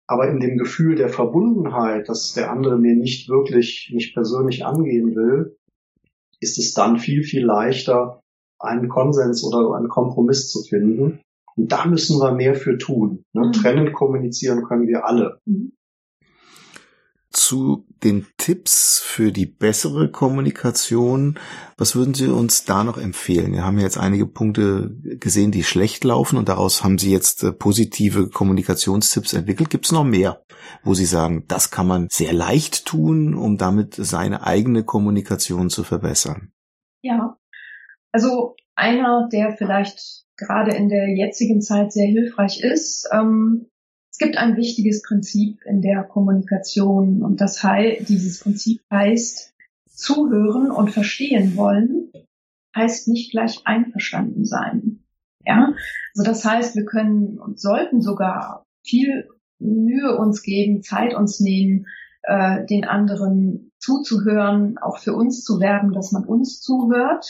aber 0.08 0.30
in 0.30 0.40
dem 0.40 0.58
Gefühl 0.58 0.96
der 0.96 1.10
Verbundenheit, 1.10 2.10
dass 2.10 2.34
der 2.34 2.52
andere 2.52 2.80
mir 2.80 2.96
nicht 2.96 3.30
wirklich, 3.30 3.92
nicht 3.94 4.16
persönlich 4.16 4.66
angehen 4.66 5.16
will, 5.16 5.56
ist 6.40 6.58
es 6.58 6.74
dann 6.74 6.98
viel, 6.98 7.24
viel 7.24 7.46
leichter, 7.46 8.22
einen 8.60 8.90
Konsens 8.90 9.44
oder 9.44 9.76
einen 9.76 9.90
Kompromiss 9.90 10.50
zu 10.50 10.64
finden. 10.64 11.22
Und 11.56 11.72
da 11.72 11.86
müssen 11.86 12.20
wir 12.20 12.32
mehr 12.32 12.56
für 12.56 12.78
tun. 12.78 13.26
Ne? 13.34 13.48
Mhm. 13.48 13.52
Trennend 13.54 13.94
kommunizieren 13.94 14.64
können 14.64 14.88
wir 14.88 15.06
alle. 15.06 15.40
Mhm. 15.46 15.74
Zu 17.32 17.86
den 18.04 18.26
Tipps 18.38 19.00
für 19.00 19.32
die 19.32 19.46
bessere 19.46 20.10
Kommunikation, 20.10 21.38
was 21.78 21.96
würden 21.96 22.16
Sie 22.16 22.26
uns 22.26 22.66
da 22.66 22.84
noch 22.84 22.98
empfehlen? 22.98 23.54
Wir 23.54 23.64
haben 23.64 23.78
ja 23.78 23.84
jetzt 23.84 24.00
einige 24.00 24.26
Punkte 24.26 24.96
gesehen, 25.20 25.52
die 25.52 25.64
schlecht 25.64 26.04
laufen 26.04 26.38
und 26.38 26.50
daraus 26.50 26.84
haben 26.84 26.98
Sie 26.98 27.12
jetzt 27.12 27.44
äh, 27.44 27.52
positive 27.52 28.30
Kommunikationstipps 28.30 29.34
entwickelt. 29.34 29.70
Gibt 29.70 29.86
es 29.86 29.92
noch 29.92 30.06
mehr, 30.06 30.42
wo 30.84 30.96
Sie 30.96 31.06
sagen, 31.06 31.44
das 31.48 31.70
kann 31.70 31.86
man 31.86 32.08
sehr 32.10 32.34
leicht 32.34 32.86
tun, 32.86 33.36
um 33.36 33.58
damit 33.58 33.94
seine 33.94 34.48
eigene 34.48 34.84
Kommunikation 34.84 35.70
zu 35.70 35.84
verbessern? 35.84 36.52
Ja, 37.02 37.39
also 38.12 38.56
einer, 38.76 39.28
der 39.32 39.56
vielleicht 39.58 40.26
gerade 40.38 40.76
in 40.76 40.90
der 40.90 41.10
jetzigen 41.10 41.62
Zeit 41.62 41.92
sehr 41.92 42.08
hilfreich 42.08 42.62
ist. 42.64 43.08
Ähm, 43.12 43.68
es 44.12 44.18
gibt 44.18 44.38
ein 44.38 44.58
wichtiges 44.58 45.02
Prinzip 45.02 45.60
in 45.66 45.82
der 45.82 46.04
Kommunikation 46.04 47.22
und 47.22 47.42
das 47.42 47.64
heißt, 47.64 48.10
dieses 48.10 48.40
Prinzip 48.40 48.82
heißt, 48.92 49.54
zuhören 49.88 50.72
und 50.72 50.92
verstehen 50.92 51.56
wollen, 51.58 52.12
heißt 52.76 53.10
nicht 53.10 53.32
gleich 53.32 53.62
einverstanden 53.66 54.46
sein. 54.46 55.04
Ja, 55.46 55.74
also 56.16 56.24
das 56.24 56.46
heißt, 56.46 56.76
wir 56.76 56.86
können 56.86 57.38
und 57.38 57.60
sollten 57.60 58.02
sogar 58.02 58.66
viel 58.86 59.28
Mühe 59.60 60.18
uns 60.18 60.42
geben, 60.42 60.84
Zeit 60.84 61.14
uns 61.14 61.40
nehmen, 61.40 61.86
äh, 62.24 62.66
den 62.66 62.86
anderen 62.86 63.72
zuzuhören, 63.78 64.78
auch 64.78 65.00
für 65.00 65.14
uns 65.14 65.44
zu 65.44 65.60
werben, 65.60 65.92
dass 65.92 66.12
man 66.12 66.26
uns 66.26 66.62
zuhört, 66.62 67.26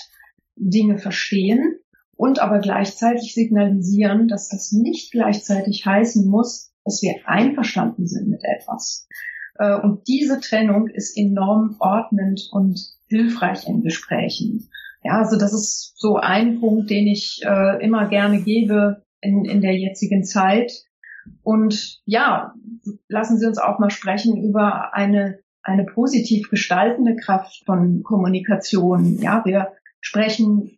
Dinge 0.60 0.98
verstehen 0.98 1.80
und 2.16 2.40
aber 2.40 2.60
gleichzeitig 2.60 3.34
signalisieren, 3.34 4.28
dass 4.28 4.50
das 4.50 4.72
nicht 4.72 5.12
gleichzeitig 5.12 5.86
heißen 5.86 6.28
muss, 6.28 6.72
dass 6.84 7.02
wir 7.02 7.16
einverstanden 7.26 8.08
sind 8.08 8.30
mit 8.30 8.42
etwas. 8.44 9.08
Äh, 9.58 9.80
und 9.80 10.08
diese 10.08 10.40
Trennung 10.40 10.88
ist 10.88 11.18
enorm 11.18 11.76
ordnend 11.80 12.50
und 12.52 12.80
hilfreich 13.08 13.68
in 13.68 13.82
Gesprächen. 13.82 14.70
Ja, 15.04 15.20
also 15.20 15.38
das 15.38 15.54
ist 15.54 15.94
so 15.98 16.18
ein 16.18 16.60
Punkt, 16.60 16.90
den 16.90 17.08
ich 17.08 17.42
äh, 17.46 17.84
immer 17.84 18.08
gerne 18.10 18.42
gebe 18.42 19.04
in, 19.22 19.46
in 19.46 19.62
der 19.62 19.78
jetzigen 19.78 20.24
Zeit. 20.24 20.72
Und 21.44 22.02
ja, 22.06 22.54
lassen 23.08 23.38
Sie 23.38 23.46
uns 23.46 23.60
auch 23.60 23.80
mal 23.80 23.92
sprechen 23.92 24.44
über 24.44 24.94
eine, 24.94 25.40
eine 25.62 25.86
positiv 25.86 26.50
gestaltende 26.50 27.16
Kraft 27.16 27.64
von 27.66 28.04
Kommunikation. 28.04 29.20
Ja, 29.20 29.44
wir 29.46 29.74
sprechen, 30.02 30.78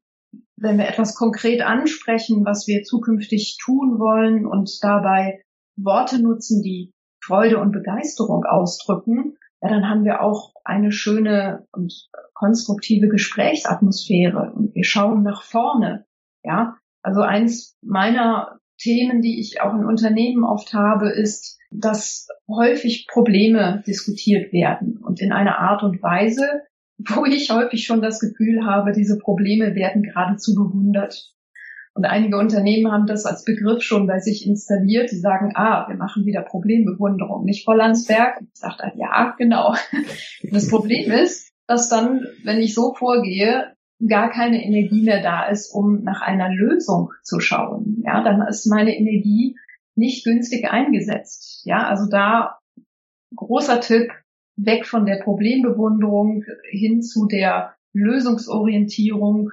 wenn 0.58 0.78
wir 0.78 0.88
etwas 0.88 1.16
konkret 1.16 1.62
ansprechen, 1.62 2.46
was 2.46 2.68
wir 2.68 2.84
zukünftig 2.84 3.58
tun 3.62 4.00
wollen 4.00 4.46
und 4.46 4.80
dabei 4.82 5.42
Worte 5.76 6.22
nutzen, 6.22 6.62
die 6.62 6.92
Freude 7.24 7.60
und 7.60 7.72
Begeisterung 7.72 8.46
ausdrücken, 8.46 9.38
ja, 9.62 9.70
dann 9.70 9.88
haben 9.88 10.04
wir 10.04 10.22
auch 10.22 10.54
eine 10.64 10.92
schöne 10.92 11.68
und 11.72 12.10
konstruktive 12.34 13.08
Gesprächsatmosphäre 13.08 14.54
und 14.56 14.74
wir 14.74 14.84
schauen 14.84 15.24
nach 15.24 15.44
vorne. 15.44 16.06
Ja, 16.44 16.78
also 17.04 17.22
eins 17.22 17.76
meiner 17.84 18.60
Themen, 18.80 19.22
die 19.22 19.40
ich 19.40 19.62
auch 19.62 19.76
in 19.76 19.86
Unternehmen 19.86 20.44
oft 20.44 20.74
habe, 20.74 21.10
ist, 21.12 21.60
dass 21.70 22.28
häufig 22.50 23.08
Probleme 23.08 23.84
diskutiert 23.86 24.52
werden 24.52 24.98
und 24.98 25.22
in 25.22 25.32
einer 25.32 25.60
Art 25.60 25.84
und 25.84 26.02
Weise, 26.02 26.64
wo 27.08 27.26
ich 27.26 27.52
häufig 27.52 27.86
schon 27.86 28.02
das 28.02 28.20
Gefühl 28.20 28.66
habe, 28.66 28.92
diese 28.92 29.18
Probleme 29.18 29.76
werden 29.76 30.04
geradezu 30.04 30.56
bewundert. 30.56 31.34
Und 31.94 32.06
einige 32.06 32.38
Unternehmen 32.38 32.92
haben 32.92 33.06
das 33.06 33.26
als 33.26 33.44
Begriff 33.44 33.84
schon 33.84 34.08
bei 34.08 34.20
sich 34.20 34.48
installiert. 34.48 35.10
Sie 35.10 35.20
sagen, 35.20 35.52
ah, 35.56 35.88
wir 35.90 35.98
machen 35.98 36.26
wieder 36.26 36.42
Problembewunderung, 36.42 37.44
nicht 37.44 37.66
Frau 37.66 37.74
Landsberg? 37.74 38.40
Ich 38.42 38.60
sage 38.60 38.94
ja, 38.96 39.36
genau. 39.38 39.76
Das 40.52 40.70
Problem 40.70 41.12
ist, 41.12 41.52
dass 41.68 41.90
dann, 41.90 42.26
wenn 42.44 42.60
ich 42.60 42.74
so 42.74 42.94
vorgehe, 42.94 43.74
gar 44.08 44.32
keine 44.32 44.64
Energie 44.64 45.04
mehr 45.04 45.22
da 45.22 45.48
ist, 45.48 45.74
um 45.74 46.04
nach 46.04 46.22
einer 46.22 46.50
Lösung 46.50 47.10
zu 47.24 47.40
schauen. 47.40 48.02
Ja, 48.06 48.24
dann 48.24 48.42
ist 48.48 48.68
meine 48.68 48.96
Energie 48.96 49.58
nicht 49.96 50.24
günstig 50.24 50.72
eingesetzt. 50.72 51.62
Ja, 51.66 51.88
also 51.88 52.10
da 52.10 52.60
großer 53.36 53.80
Tipp, 53.82 54.12
weg 54.56 54.86
von 54.86 55.06
der 55.06 55.22
Problembewunderung 55.24 56.44
hin 56.70 57.02
zu 57.02 57.28
der 57.28 57.76
Lösungsorientierung 57.94 59.52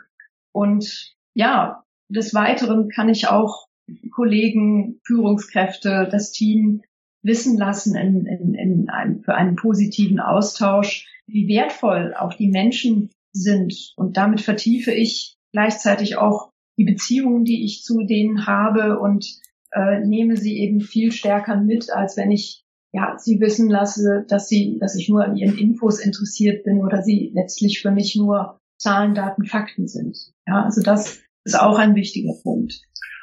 und 0.52 1.14
ja, 1.34 1.84
des 2.08 2.34
Weiteren 2.34 2.88
kann 2.88 3.08
ich 3.08 3.28
auch 3.28 3.68
Kollegen, 4.10 5.00
Führungskräfte, 5.04 6.08
das 6.10 6.32
Team 6.32 6.82
wissen 7.22 7.56
lassen 7.58 7.96
in, 7.96 8.26
in, 8.26 8.54
in 8.54 8.88
ein, 8.90 9.22
für 9.22 9.34
einen 9.34 9.56
positiven 9.56 10.20
Austausch, 10.20 11.06
wie 11.26 11.48
wertvoll 11.48 12.14
auch 12.14 12.34
die 12.34 12.48
Menschen 12.48 13.10
sind. 13.32 13.92
Und 13.96 14.16
damit 14.16 14.40
vertiefe 14.40 14.92
ich 14.92 15.36
gleichzeitig 15.52 16.16
auch 16.16 16.50
die 16.76 16.84
Beziehungen, 16.84 17.44
die 17.44 17.64
ich 17.64 17.82
zu 17.82 18.04
denen 18.04 18.46
habe 18.46 18.98
und 18.98 19.26
äh, 19.72 20.00
nehme 20.00 20.36
sie 20.36 20.58
eben 20.58 20.80
viel 20.80 21.12
stärker 21.12 21.56
mit, 21.56 21.90
als 21.90 22.16
wenn 22.16 22.30
ich 22.30 22.62
ja 22.98 23.16
sie 23.18 23.40
wissen 23.40 23.70
lasse, 23.70 24.24
dass 24.28 24.48
sie, 24.48 24.78
dass 24.80 24.96
ich 24.96 25.08
nur 25.08 25.24
an 25.24 25.36
ihren 25.36 25.56
Infos 25.56 26.00
interessiert 26.00 26.64
bin 26.64 26.80
oder 26.80 27.02
sie 27.02 27.30
letztlich 27.34 27.80
für 27.80 27.90
mich 27.90 28.16
nur 28.16 28.60
Zahlen, 28.76 29.14
Daten, 29.14 29.44
Fakten 29.44 29.86
sind. 29.86 30.16
Ja, 30.46 30.64
also 30.64 30.82
das 30.82 31.20
ist 31.44 31.58
auch 31.58 31.78
ein 31.78 31.94
wichtiger 31.94 32.34
Punkt. 32.42 32.80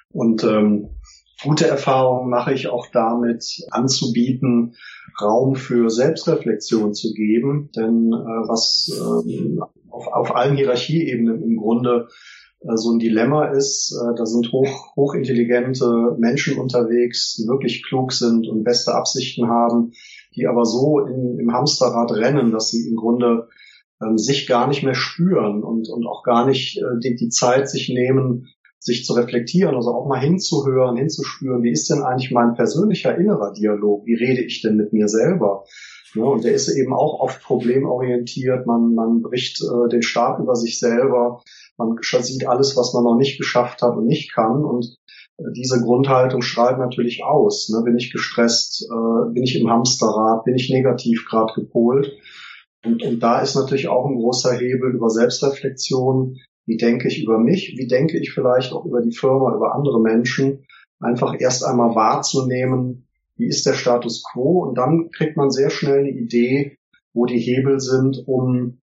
Und 0.09 0.43
ähm, 0.43 0.89
gute 1.43 1.67
Erfahrungen 1.67 2.29
mache 2.29 2.53
ich 2.53 2.67
auch 2.67 2.87
damit, 2.91 3.65
anzubieten, 3.71 4.75
Raum 5.21 5.55
für 5.55 5.89
Selbstreflexion 5.89 6.93
zu 6.93 7.13
geben. 7.13 7.69
Denn 7.75 8.11
äh, 8.13 8.47
was 8.47 8.89
äh, 8.91 9.59
auf, 9.89 10.07
auf 10.07 10.35
allen 10.35 10.55
Hierarchieebenen 10.55 11.41
im 11.41 11.57
Grunde 11.57 12.07
so 12.75 12.91
ein 12.91 12.99
Dilemma 12.99 13.49
ist, 13.49 13.91
äh, 13.93 14.15
da 14.15 14.25
sind 14.25 14.51
hoch, 14.51 14.95
hochintelligente 14.95 16.15
Menschen 16.17 16.57
unterwegs, 16.57 17.35
die 17.35 17.47
wirklich 17.47 17.83
klug 17.83 18.11
sind 18.11 18.47
und 18.47 18.63
beste 18.63 18.93
Absichten 18.93 19.47
haben, 19.47 19.91
die 20.35 20.47
aber 20.47 20.65
so 20.65 20.99
in, 20.99 21.39
im 21.39 21.53
Hamsterrad 21.53 22.11
rennen, 22.11 22.51
dass 22.51 22.69
sie 22.69 22.87
im 22.87 22.95
Grunde 22.95 23.47
ähm, 24.01 24.17
sich 24.17 24.47
gar 24.47 24.67
nicht 24.67 24.83
mehr 24.83 24.95
spüren 24.95 25.63
und, 25.63 25.89
und 25.89 26.05
auch 26.07 26.23
gar 26.23 26.45
nicht 26.45 26.77
äh, 26.77 26.99
die, 27.03 27.15
die 27.15 27.29
Zeit 27.29 27.69
sich 27.69 27.89
nehmen, 27.89 28.47
sich 28.79 29.05
zu 29.05 29.13
reflektieren, 29.13 29.75
also 29.75 29.91
auch 29.91 30.07
mal 30.07 30.19
hinzuhören, 30.19 30.95
hinzuspüren, 30.95 31.63
wie 31.63 31.71
ist 31.71 31.89
denn 31.89 32.03
eigentlich 32.03 32.31
mein 32.31 32.53
persönlicher 32.53 33.17
innerer 33.17 33.51
Dialog, 33.53 34.05
wie 34.05 34.13
rede 34.13 34.43
ich 34.43 34.61
denn 34.61 34.75
mit 34.75 34.93
mir 34.93 35.07
selber? 35.07 35.65
Ja, 36.13 36.23
und 36.23 36.43
der 36.43 36.53
ist 36.53 36.69
eben 36.69 36.93
auch 36.93 37.19
oft 37.19 37.41
problemorientiert, 37.41 38.67
man, 38.67 38.93
man 38.93 39.21
bricht 39.21 39.61
äh, 39.61 39.89
den 39.89 40.01
Stab 40.01 40.39
über 40.39 40.55
sich 40.55 40.79
selber, 40.79 41.41
man 41.77 41.97
sieht 42.01 42.47
alles, 42.47 42.77
was 42.77 42.93
man 42.93 43.03
noch 43.03 43.17
nicht 43.17 43.37
geschafft 43.37 43.81
hat 43.81 43.95
und 43.95 44.05
nicht 44.05 44.33
kann 44.33 44.63
und 44.63 44.95
äh, 45.37 45.43
diese 45.55 45.81
Grundhaltung 45.81 46.41
strahlt 46.41 46.77
natürlich 46.77 47.23
aus. 47.23 47.69
Ne? 47.69 47.81
Bin 47.83 47.97
ich 47.97 48.11
gestresst, 48.11 48.87
äh, 48.89 49.33
bin 49.33 49.43
ich 49.43 49.59
im 49.59 49.69
Hamsterrad, 49.69 50.45
bin 50.45 50.55
ich 50.55 50.69
negativ 50.69 51.25
gerade 51.29 51.53
gepolt? 51.53 52.13
Und, 52.85 53.03
und 53.03 53.19
da 53.19 53.41
ist 53.41 53.55
natürlich 53.55 53.87
auch 53.87 54.05
ein 54.05 54.15
großer 54.15 54.53
Hebel 54.53 54.93
über 54.93 55.09
Selbstreflexion. 55.09 56.37
Wie 56.65 56.77
denke 56.77 57.07
ich 57.07 57.21
über 57.21 57.39
mich? 57.39 57.75
Wie 57.77 57.87
denke 57.87 58.19
ich 58.19 58.31
vielleicht 58.31 58.73
auch 58.73 58.85
über 58.85 59.01
die 59.01 59.15
Firma, 59.15 59.55
über 59.55 59.75
andere 59.75 59.99
Menschen? 60.01 60.65
Einfach 60.99 61.35
erst 61.39 61.63
einmal 61.65 61.95
wahrzunehmen, 61.95 63.07
wie 63.37 63.47
ist 63.47 63.65
der 63.65 63.73
Status 63.73 64.23
quo? 64.31 64.63
Und 64.63 64.77
dann 64.77 65.09
kriegt 65.11 65.35
man 65.35 65.51
sehr 65.51 65.69
schnell 65.69 65.99
eine 65.99 66.09
Idee, 66.09 66.77
wo 67.13 67.25
die 67.25 67.39
Hebel 67.39 67.79
sind, 67.79 68.23
um 68.27 68.79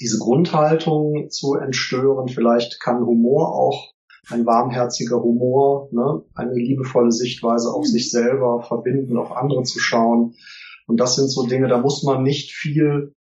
diese 0.00 0.18
Grundhaltung 0.18 1.30
zu 1.30 1.54
entstören. 1.54 2.28
Vielleicht 2.28 2.80
kann 2.80 3.04
Humor 3.04 3.54
auch 3.54 3.92
ein 4.30 4.46
warmherziger 4.46 5.22
Humor, 5.22 5.88
ne, 5.92 6.22
eine 6.34 6.54
liebevolle 6.54 7.12
Sichtweise 7.12 7.70
auf 7.70 7.86
sich 7.86 8.10
selber 8.10 8.62
verbinden, 8.62 9.16
auf 9.16 9.32
andere 9.32 9.62
zu 9.62 9.78
schauen. 9.78 10.34
Und 10.86 10.98
das 10.98 11.16
sind 11.16 11.28
so 11.28 11.46
Dinge, 11.46 11.68
da 11.68 11.78
muss 11.78 12.02
man 12.02 12.22
nicht 12.22 12.52
viel 12.52 13.14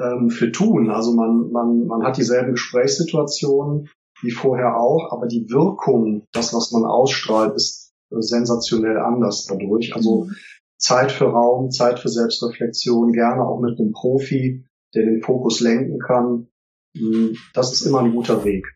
ähm, 0.00 0.30
für 0.30 0.52
tun. 0.52 0.90
Also 0.90 1.14
man, 1.14 1.50
man, 1.50 1.86
man 1.86 2.02
hat 2.02 2.16
dieselben 2.16 2.52
Gesprächssituationen 2.52 3.88
wie 4.22 4.30
vorher 4.30 4.78
auch, 4.78 5.12
aber 5.12 5.26
die 5.26 5.50
Wirkung, 5.50 6.26
das, 6.32 6.54
was 6.54 6.72
man 6.72 6.84
ausstrahlt, 6.84 7.54
ist 7.54 7.92
äh, 8.10 8.20
sensationell 8.20 8.98
anders 8.98 9.46
dadurch. 9.46 9.94
Also 9.94 10.24
mhm. 10.24 10.36
Zeit 10.78 11.12
für 11.12 11.26
Raum, 11.26 11.70
Zeit 11.70 11.98
für 11.98 12.08
Selbstreflexion, 12.08 13.12
gerne 13.12 13.44
auch 13.46 13.60
mit 13.60 13.78
einem 13.78 13.92
Profi, 13.92 14.64
der 14.94 15.04
den 15.04 15.22
Fokus 15.22 15.60
lenken 15.60 15.98
kann. 15.98 16.48
Hm, 16.96 17.36
das 17.52 17.72
ist 17.72 17.86
immer 17.86 18.00
ein 18.00 18.12
guter 18.12 18.44
Weg. 18.44 18.66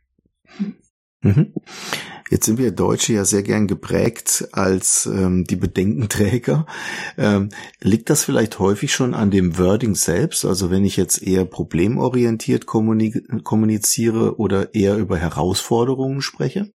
Mhm. 1.22 1.52
Jetzt 2.30 2.44
sind 2.44 2.58
wir 2.58 2.72
Deutsche 2.72 3.14
ja 3.14 3.24
sehr 3.24 3.42
gern 3.42 3.66
geprägt 3.66 4.48
als 4.52 5.06
ähm, 5.06 5.44
die 5.44 5.56
Bedenkenträger. 5.56 6.66
Ähm, 7.16 7.48
liegt 7.80 8.10
das 8.10 8.22
vielleicht 8.22 8.58
häufig 8.58 8.92
schon 8.92 9.14
an 9.14 9.30
dem 9.30 9.56
Wording 9.58 9.94
selbst? 9.94 10.44
Also 10.44 10.70
wenn 10.70 10.84
ich 10.84 10.96
jetzt 10.96 11.22
eher 11.22 11.46
problemorientiert 11.46 12.66
kommuniziere 12.66 14.38
oder 14.38 14.74
eher 14.74 14.96
über 14.96 15.16
Herausforderungen 15.16 16.20
spreche? 16.20 16.70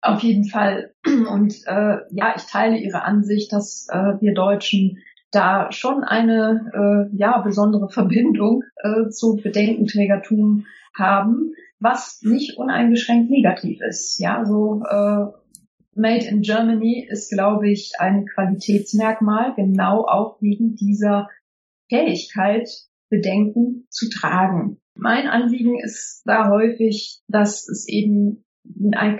Auf 0.00 0.22
jeden 0.22 0.44
Fall. 0.44 0.94
Und 1.04 1.54
äh, 1.66 1.96
ja, 2.10 2.34
ich 2.36 2.44
teile 2.44 2.78
Ihre 2.78 3.02
Ansicht, 3.02 3.52
dass 3.52 3.88
äh, 3.90 4.20
wir 4.20 4.34
Deutschen 4.34 4.98
da 5.34 5.72
schon 5.72 6.04
eine 6.04 7.10
äh, 7.12 7.16
ja 7.16 7.38
besondere 7.38 7.88
Verbindung 7.88 8.64
äh, 8.76 9.08
zu 9.10 9.36
Bedenkenträgertum 9.42 10.66
haben 10.96 11.54
was 11.84 12.22
nicht 12.22 12.56
uneingeschränkt 12.56 13.30
negativ 13.30 13.80
ist. 13.82 14.18
Ja, 14.18 14.44
so 14.44 14.82
äh, 14.88 15.26
Made 15.94 16.26
in 16.26 16.40
Germany 16.40 17.06
ist, 17.08 17.30
glaube 17.30 17.70
ich, 17.70 17.92
ein 17.98 18.26
Qualitätsmerkmal, 18.26 19.54
genau 19.54 20.06
auch 20.06 20.40
wegen 20.40 20.74
dieser 20.74 21.28
Fähigkeit, 21.88 22.68
Bedenken 23.10 23.86
zu 23.90 24.08
tragen. 24.08 24.80
Mein 24.96 25.28
Anliegen 25.28 25.78
ist 25.78 26.22
da 26.24 26.48
häufig, 26.48 27.20
dass 27.28 27.68
es 27.68 27.86
eben 27.86 28.44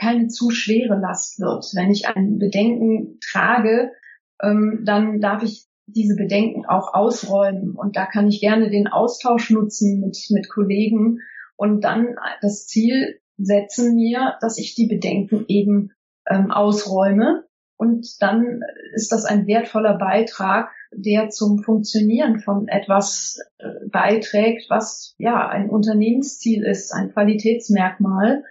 keine 0.01 0.29
zu 0.29 0.51
schwere 0.51 0.99
Last 0.99 1.39
wird. 1.39 1.65
Wenn 1.75 1.91
ich 1.91 2.09
ein 2.09 2.39
Bedenken 2.39 3.19
trage, 3.21 3.93
ähm, 4.43 4.83
dann 4.85 5.21
darf 5.21 5.43
ich 5.43 5.67
diese 5.87 6.17
Bedenken 6.17 6.65
auch 6.67 6.95
ausräumen. 6.95 7.73
Und 7.73 7.97
da 7.97 8.07
kann 8.07 8.29
ich 8.29 8.41
gerne 8.41 8.71
den 8.71 8.87
Austausch 8.87 9.51
nutzen 9.51 10.01
mit, 10.01 10.19
mit 10.31 10.49
Kollegen 10.49 11.21
und 11.57 11.85
dann 11.85 12.17
das 12.41 12.67
Ziel 12.67 13.21
setzen 13.37 13.95
mir, 13.95 14.35
dass 14.41 14.59
ich 14.59 14.75
die 14.75 14.87
Bedenken 14.87 15.45
eben 15.49 15.93
ähm, 16.29 16.51
ausräume. 16.51 17.45
Und 17.77 18.23
dann 18.23 18.61
ist 18.95 19.13
das 19.13 19.25
ein 19.25 19.47
wertvoller 19.47 19.99
Beitrag, 19.99 20.71
der 20.93 21.29
zum 21.31 21.59
Funktionieren 21.59 22.39
von 22.39 22.69
etwas 22.69 23.41
äh, 23.59 23.89
beiträgt, 23.91 24.71
was 24.71 25.15
ja 25.19 25.49
ein 25.49 25.69
Unternehmensziel 25.69 26.65
ist, 26.65 26.93
ein 26.93 27.13
Qualitätsmerkmal. 27.13 28.45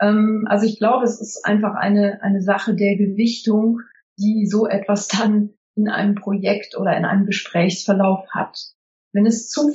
Ähm, 0.00 0.44
also 0.48 0.66
ich 0.66 0.78
glaube, 0.78 1.04
es 1.04 1.20
ist 1.20 1.44
einfach 1.44 1.74
eine, 1.74 2.20
eine 2.22 2.42
Sache 2.42 2.74
der 2.74 2.96
Gewichtung, 2.96 3.80
die 4.18 4.46
so 4.46 4.66
etwas 4.66 5.06
dann 5.08 5.50
in 5.76 5.88
einem 5.88 6.14
Projekt 6.14 6.76
oder 6.76 6.96
in 6.96 7.04
einem 7.04 7.26
Gesprächsverlauf 7.26 8.26
hat. 8.30 8.58
Wenn 9.12 9.26
es 9.26 9.48
zu 9.48 9.72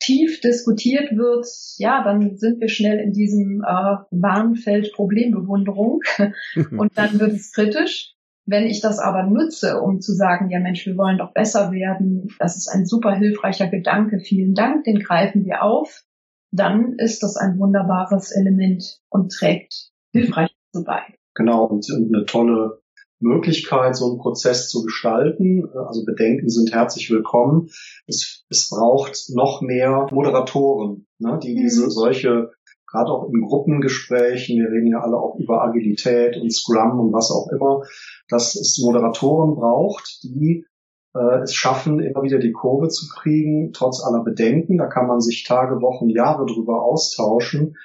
tief 0.00 0.40
diskutiert 0.40 1.16
wird, 1.16 1.46
ja, 1.76 2.02
dann 2.02 2.36
sind 2.36 2.60
wir 2.60 2.68
schnell 2.68 2.98
in 2.98 3.12
diesem 3.12 3.62
äh, 3.62 3.96
Warnfeld 4.10 4.92
Problembewunderung 4.92 6.00
und 6.76 6.96
dann 6.96 7.20
wird 7.20 7.32
es 7.32 7.52
kritisch. 7.52 8.14
Wenn 8.46 8.66
ich 8.66 8.80
das 8.80 8.98
aber 8.98 9.22
nutze, 9.22 9.80
um 9.80 10.00
zu 10.00 10.12
sagen, 10.12 10.50
ja 10.50 10.60
Mensch, 10.60 10.84
wir 10.84 10.96
wollen 10.96 11.18
doch 11.18 11.32
besser 11.32 11.72
werden, 11.72 12.28
das 12.38 12.56
ist 12.56 12.68
ein 12.68 12.84
super 12.84 13.14
hilfreicher 13.14 13.68
Gedanke, 13.68 14.18
vielen 14.18 14.54
Dank, 14.54 14.84
den 14.84 14.98
greifen 14.98 15.44
wir 15.46 15.62
auf, 15.62 16.02
dann 16.50 16.94
ist 16.98 17.22
das 17.22 17.36
ein 17.36 17.58
wunderbares 17.58 18.32
Element 18.32 19.00
und 19.08 19.32
trägt 19.32 19.90
hilfreich 20.12 20.50
dazu 20.72 20.84
bei. 20.84 21.02
Genau, 21.34 21.64
und 21.64 21.86
eine 21.90 22.26
tolle 22.26 22.82
Möglichkeit, 23.24 23.96
so 23.96 24.10
einen 24.10 24.18
Prozess 24.18 24.68
zu 24.68 24.84
gestalten. 24.84 25.68
Also 25.74 26.04
Bedenken 26.04 26.48
sind 26.48 26.72
herzlich 26.72 27.10
willkommen. 27.10 27.70
Es, 28.06 28.44
es 28.50 28.68
braucht 28.68 29.30
noch 29.30 29.62
mehr 29.62 30.06
Moderatoren, 30.12 31.06
ne, 31.18 31.40
die 31.42 31.54
diese 31.54 31.86
mhm. 31.86 31.90
solche, 31.90 32.50
gerade 32.86 33.10
auch 33.10 33.28
in 33.28 33.40
Gruppengesprächen, 33.40 34.60
wir 34.60 34.70
reden 34.70 34.88
ja 34.88 35.00
alle 35.00 35.16
auch 35.16 35.36
über 35.38 35.64
Agilität 35.64 36.36
und 36.36 36.52
Scrum 36.52 37.00
und 37.00 37.12
was 37.12 37.30
auch 37.30 37.48
immer, 37.50 37.82
dass 38.28 38.54
es 38.54 38.78
Moderatoren 38.84 39.56
braucht, 39.56 40.22
die 40.22 40.66
äh, 41.14 41.42
es 41.42 41.54
schaffen, 41.54 42.00
immer 42.00 42.22
wieder 42.22 42.38
die 42.38 42.52
Kurve 42.52 42.88
zu 42.88 43.06
kriegen, 43.08 43.72
trotz 43.72 44.04
aller 44.04 44.22
Bedenken. 44.22 44.76
Da 44.76 44.86
kann 44.86 45.06
man 45.06 45.20
sich 45.20 45.44
Tage, 45.44 45.80
Wochen, 45.80 46.10
Jahre 46.10 46.44
drüber 46.46 46.82
austauschen 46.82 47.76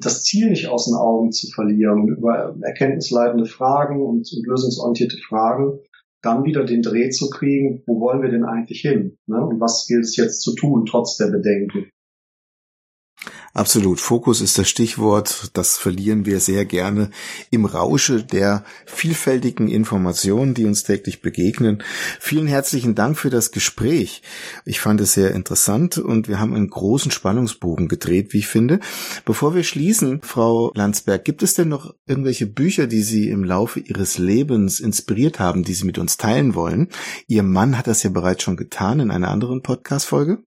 das 0.00 0.24
Ziel 0.24 0.50
nicht 0.50 0.68
aus 0.68 0.86
den 0.86 0.94
Augen 0.94 1.32
zu 1.32 1.48
verlieren, 1.48 2.08
über 2.08 2.56
erkenntnisleitende 2.60 3.46
Fragen 3.46 4.02
und, 4.02 4.30
und 4.32 4.46
lösungsorientierte 4.46 5.18
Fragen 5.28 5.78
dann 6.22 6.44
wieder 6.44 6.64
den 6.64 6.82
Dreh 6.82 7.10
zu 7.10 7.30
kriegen, 7.30 7.82
wo 7.86 8.00
wollen 8.00 8.22
wir 8.22 8.30
denn 8.30 8.44
eigentlich 8.44 8.80
hin? 8.80 9.16
Ne? 9.26 9.44
Und 9.44 9.60
was 9.60 9.86
gilt 9.86 10.04
es 10.04 10.16
jetzt 10.16 10.42
zu 10.42 10.54
tun, 10.54 10.84
trotz 10.84 11.16
der 11.16 11.28
Bedenken? 11.28 11.90
Absolut. 13.56 14.00
Fokus 14.00 14.42
ist 14.42 14.58
das 14.58 14.68
Stichwort. 14.68 15.48
Das 15.54 15.78
verlieren 15.78 16.26
wir 16.26 16.40
sehr 16.40 16.66
gerne 16.66 17.10
im 17.50 17.64
Rausche 17.64 18.22
der 18.22 18.64
vielfältigen 18.84 19.68
Informationen, 19.68 20.52
die 20.52 20.66
uns 20.66 20.82
täglich 20.82 21.22
begegnen. 21.22 21.82
Vielen 22.20 22.48
herzlichen 22.48 22.94
Dank 22.94 23.16
für 23.16 23.30
das 23.30 23.52
Gespräch. 23.52 24.20
Ich 24.66 24.80
fand 24.80 25.00
es 25.00 25.14
sehr 25.14 25.30
interessant 25.30 25.96
und 25.96 26.28
wir 26.28 26.38
haben 26.38 26.54
einen 26.54 26.68
großen 26.68 27.10
Spannungsbogen 27.10 27.88
gedreht, 27.88 28.34
wie 28.34 28.40
ich 28.40 28.46
finde. 28.46 28.78
Bevor 29.24 29.54
wir 29.54 29.64
schließen, 29.64 30.20
Frau 30.20 30.70
Landsberg, 30.74 31.24
gibt 31.24 31.42
es 31.42 31.54
denn 31.54 31.70
noch 31.70 31.94
irgendwelche 32.06 32.46
Bücher, 32.46 32.86
die 32.86 33.02
Sie 33.02 33.30
im 33.30 33.42
Laufe 33.42 33.80
Ihres 33.80 34.18
Lebens 34.18 34.80
inspiriert 34.80 35.40
haben, 35.40 35.62
die 35.62 35.72
Sie 35.72 35.86
mit 35.86 35.96
uns 35.96 36.18
teilen 36.18 36.54
wollen? 36.54 36.88
Ihr 37.26 37.42
Mann 37.42 37.78
hat 37.78 37.86
das 37.86 38.02
ja 38.02 38.10
bereits 38.10 38.42
schon 38.42 38.58
getan 38.58 39.00
in 39.00 39.10
einer 39.10 39.30
anderen 39.30 39.62
Podcast-Folge. 39.62 40.45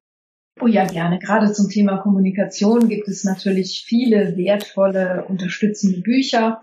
Oh 0.62 0.68
ja, 0.68 0.86
gerne. 0.86 1.20
Gerade 1.20 1.54
zum 1.54 1.70
Thema 1.70 1.98
Kommunikation 1.98 2.90
gibt 2.90 3.08
es 3.08 3.24
natürlich 3.24 3.86
viele 3.88 4.36
wertvolle, 4.36 5.24
unterstützende 5.30 6.02
Bücher. 6.02 6.62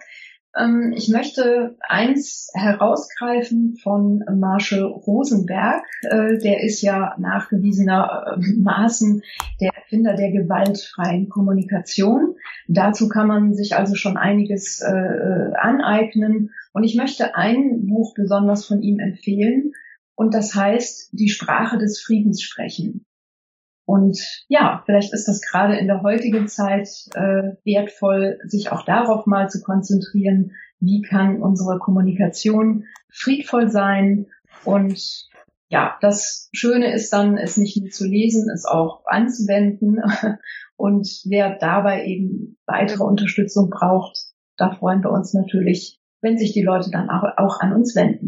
Ähm, 0.54 0.92
ich 0.94 1.08
möchte 1.08 1.76
eins 1.80 2.50
herausgreifen 2.52 3.78
von 3.82 4.22
Marshall 4.34 4.82
Rosenberg. 4.82 5.82
Äh, 6.02 6.36
der 6.38 6.62
ist 6.62 6.82
ja 6.82 7.16
nachgewiesenermaßen 7.18 9.22
der 9.62 9.74
Erfinder 9.74 10.14
der 10.14 10.30
gewaltfreien 10.30 11.30
Kommunikation. 11.30 12.34
Dazu 12.68 13.08
kann 13.08 13.28
man 13.28 13.54
sich 13.54 13.76
also 13.76 13.94
schon 13.94 14.18
einiges 14.18 14.82
äh, 14.82 15.52
aneignen. 15.58 16.50
Und 16.74 16.84
ich 16.84 16.96
möchte 16.96 17.34
ein 17.34 17.86
Buch 17.86 18.12
besonders 18.14 18.66
von 18.66 18.82
ihm 18.82 18.98
empfehlen. 18.98 19.72
Und 20.14 20.34
das 20.34 20.54
heißt, 20.54 21.10
die 21.12 21.30
Sprache 21.30 21.78
des 21.78 22.00
Friedens 22.00 22.42
sprechen. 22.42 23.06
Und 23.86 24.18
ja, 24.48 24.82
vielleicht 24.84 25.14
ist 25.14 25.26
das 25.28 25.40
gerade 25.40 25.76
in 25.76 25.86
der 25.86 26.02
heutigen 26.02 26.48
Zeit 26.48 26.88
äh, 27.14 27.54
wertvoll, 27.64 28.38
sich 28.44 28.72
auch 28.72 28.84
darauf 28.84 29.26
mal 29.26 29.48
zu 29.48 29.62
konzentrieren, 29.62 30.50
wie 30.80 31.02
kann 31.02 31.40
unsere 31.40 31.78
Kommunikation 31.78 32.84
friedvoll 33.08 33.70
sein. 33.70 34.26
Und 34.64 35.28
ja, 35.68 35.96
das 36.00 36.48
Schöne 36.52 36.92
ist 36.92 37.12
dann, 37.12 37.36
es 37.38 37.56
nicht 37.56 37.80
nur 37.80 37.90
zu 37.90 38.06
lesen, 38.06 38.50
es 38.52 38.64
auch 38.64 39.04
anzuwenden. 39.06 40.02
Und 40.76 41.08
wer 41.24 41.56
dabei 41.56 42.04
eben 42.04 42.58
weitere 42.66 43.04
Unterstützung 43.04 43.70
braucht, 43.70 44.18
da 44.56 44.72
freuen 44.72 45.02
wir 45.02 45.10
uns 45.10 45.32
natürlich, 45.32 46.00
wenn 46.20 46.38
sich 46.38 46.52
die 46.52 46.62
Leute 46.62 46.90
dann 46.90 47.08
auch, 47.08 47.24
auch 47.36 47.60
an 47.60 47.72
uns 47.72 47.94
wenden. 47.94 48.25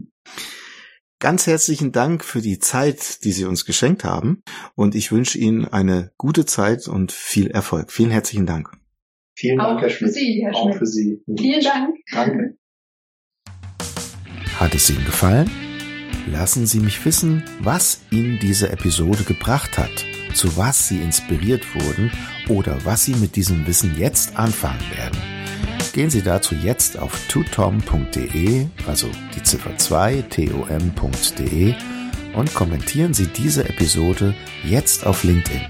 Ganz 1.21 1.49
herzlichen 1.49 1.91
Dank 1.91 2.25
für 2.25 2.41
die 2.41 2.61
Zeit, 2.61 3.25
die 3.25 3.33
Sie 3.33 3.45
uns 3.45 3.65
geschenkt 3.65 4.05
haben. 4.05 4.43
Und 4.77 4.95
ich 4.95 5.11
wünsche 5.11 5.37
Ihnen 5.37 5.65
eine 5.65 6.13
gute 6.17 6.47
Zeit 6.47 6.87
und 6.87 7.11
viel 7.11 7.51
Erfolg. 7.51 7.91
Vielen 7.91 8.13
herzlichen 8.13 8.47
Dank. 8.47 8.71
Vielen 9.37 9.59
Dank, 9.59 9.79
Auch 9.79 9.83
Herr 9.83 9.91
Schmidt. 9.91 10.13
Für 10.13 10.15
Sie, 10.15 10.43
Herr 10.45 10.55
Schmidt. 10.55 10.75
Auch 10.75 10.79
für 10.79 10.87
Sie. 10.87 11.23
Vielen 11.37 11.61
Dank. 11.61 11.97
Danke. 12.13 12.57
Hat 14.61 14.75
es 14.75 14.91
Ihnen 14.91 15.05
gefallen? 15.05 15.51
Lassen 16.31 16.67
Sie 16.67 16.79
mich 16.79 17.05
wissen, 17.05 17.43
was 17.61 18.01
Ihnen 18.11 18.39
diese 18.41 18.71
Episode 18.71 19.25
gebracht 19.25 19.77
hat, 19.77 20.05
zu 20.35 20.57
was 20.57 20.89
Sie 20.89 21.01
inspiriert 21.01 21.75
wurden 21.75 22.13
oder 22.49 22.85
was 22.85 23.05
Sie 23.05 23.15
mit 23.15 23.35
diesem 23.35 23.67
Wissen 23.67 23.97
jetzt 23.99 24.37
anfangen 24.37 24.83
werden. 24.97 25.38
Gehen 25.93 26.11
Sie 26.11 26.23
dazu 26.23 26.55
jetzt 26.55 26.99
auf 26.99 27.19
tutom.de, 27.29 28.67
also 28.87 29.09
die 29.35 29.43
Ziffer 29.43 29.77
2 29.77 30.23
tom.de 30.31 31.75
und 32.35 32.55
kommentieren 32.55 33.15
Sie 33.15 33.27
diese 33.27 33.69
Episode 33.69 34.35
jetzt 34.65 35.07
auf 35.07 35.25
LinkedIn. 35.25 35.63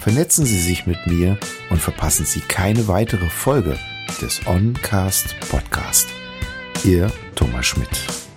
Vernetzen 0.00 0.46
Sie 0.46 0.58
sich 0.58 0.86
mit 0.86 1.06
mir 1.06 1.36
und 1.68 1.80
verpassen 1.80 2.24
Sie 2.24 2.40
keine 2.40 2.88
weitere 2.88 3.28
Folge 3.28 3.76
des 4.22 4.40
Oncast 4.46 5.36
Podcast. 5.50 6.08
Ihr 6.84 7.12
Thomas 7.34 7.66
Schmidt. 7.66 8.29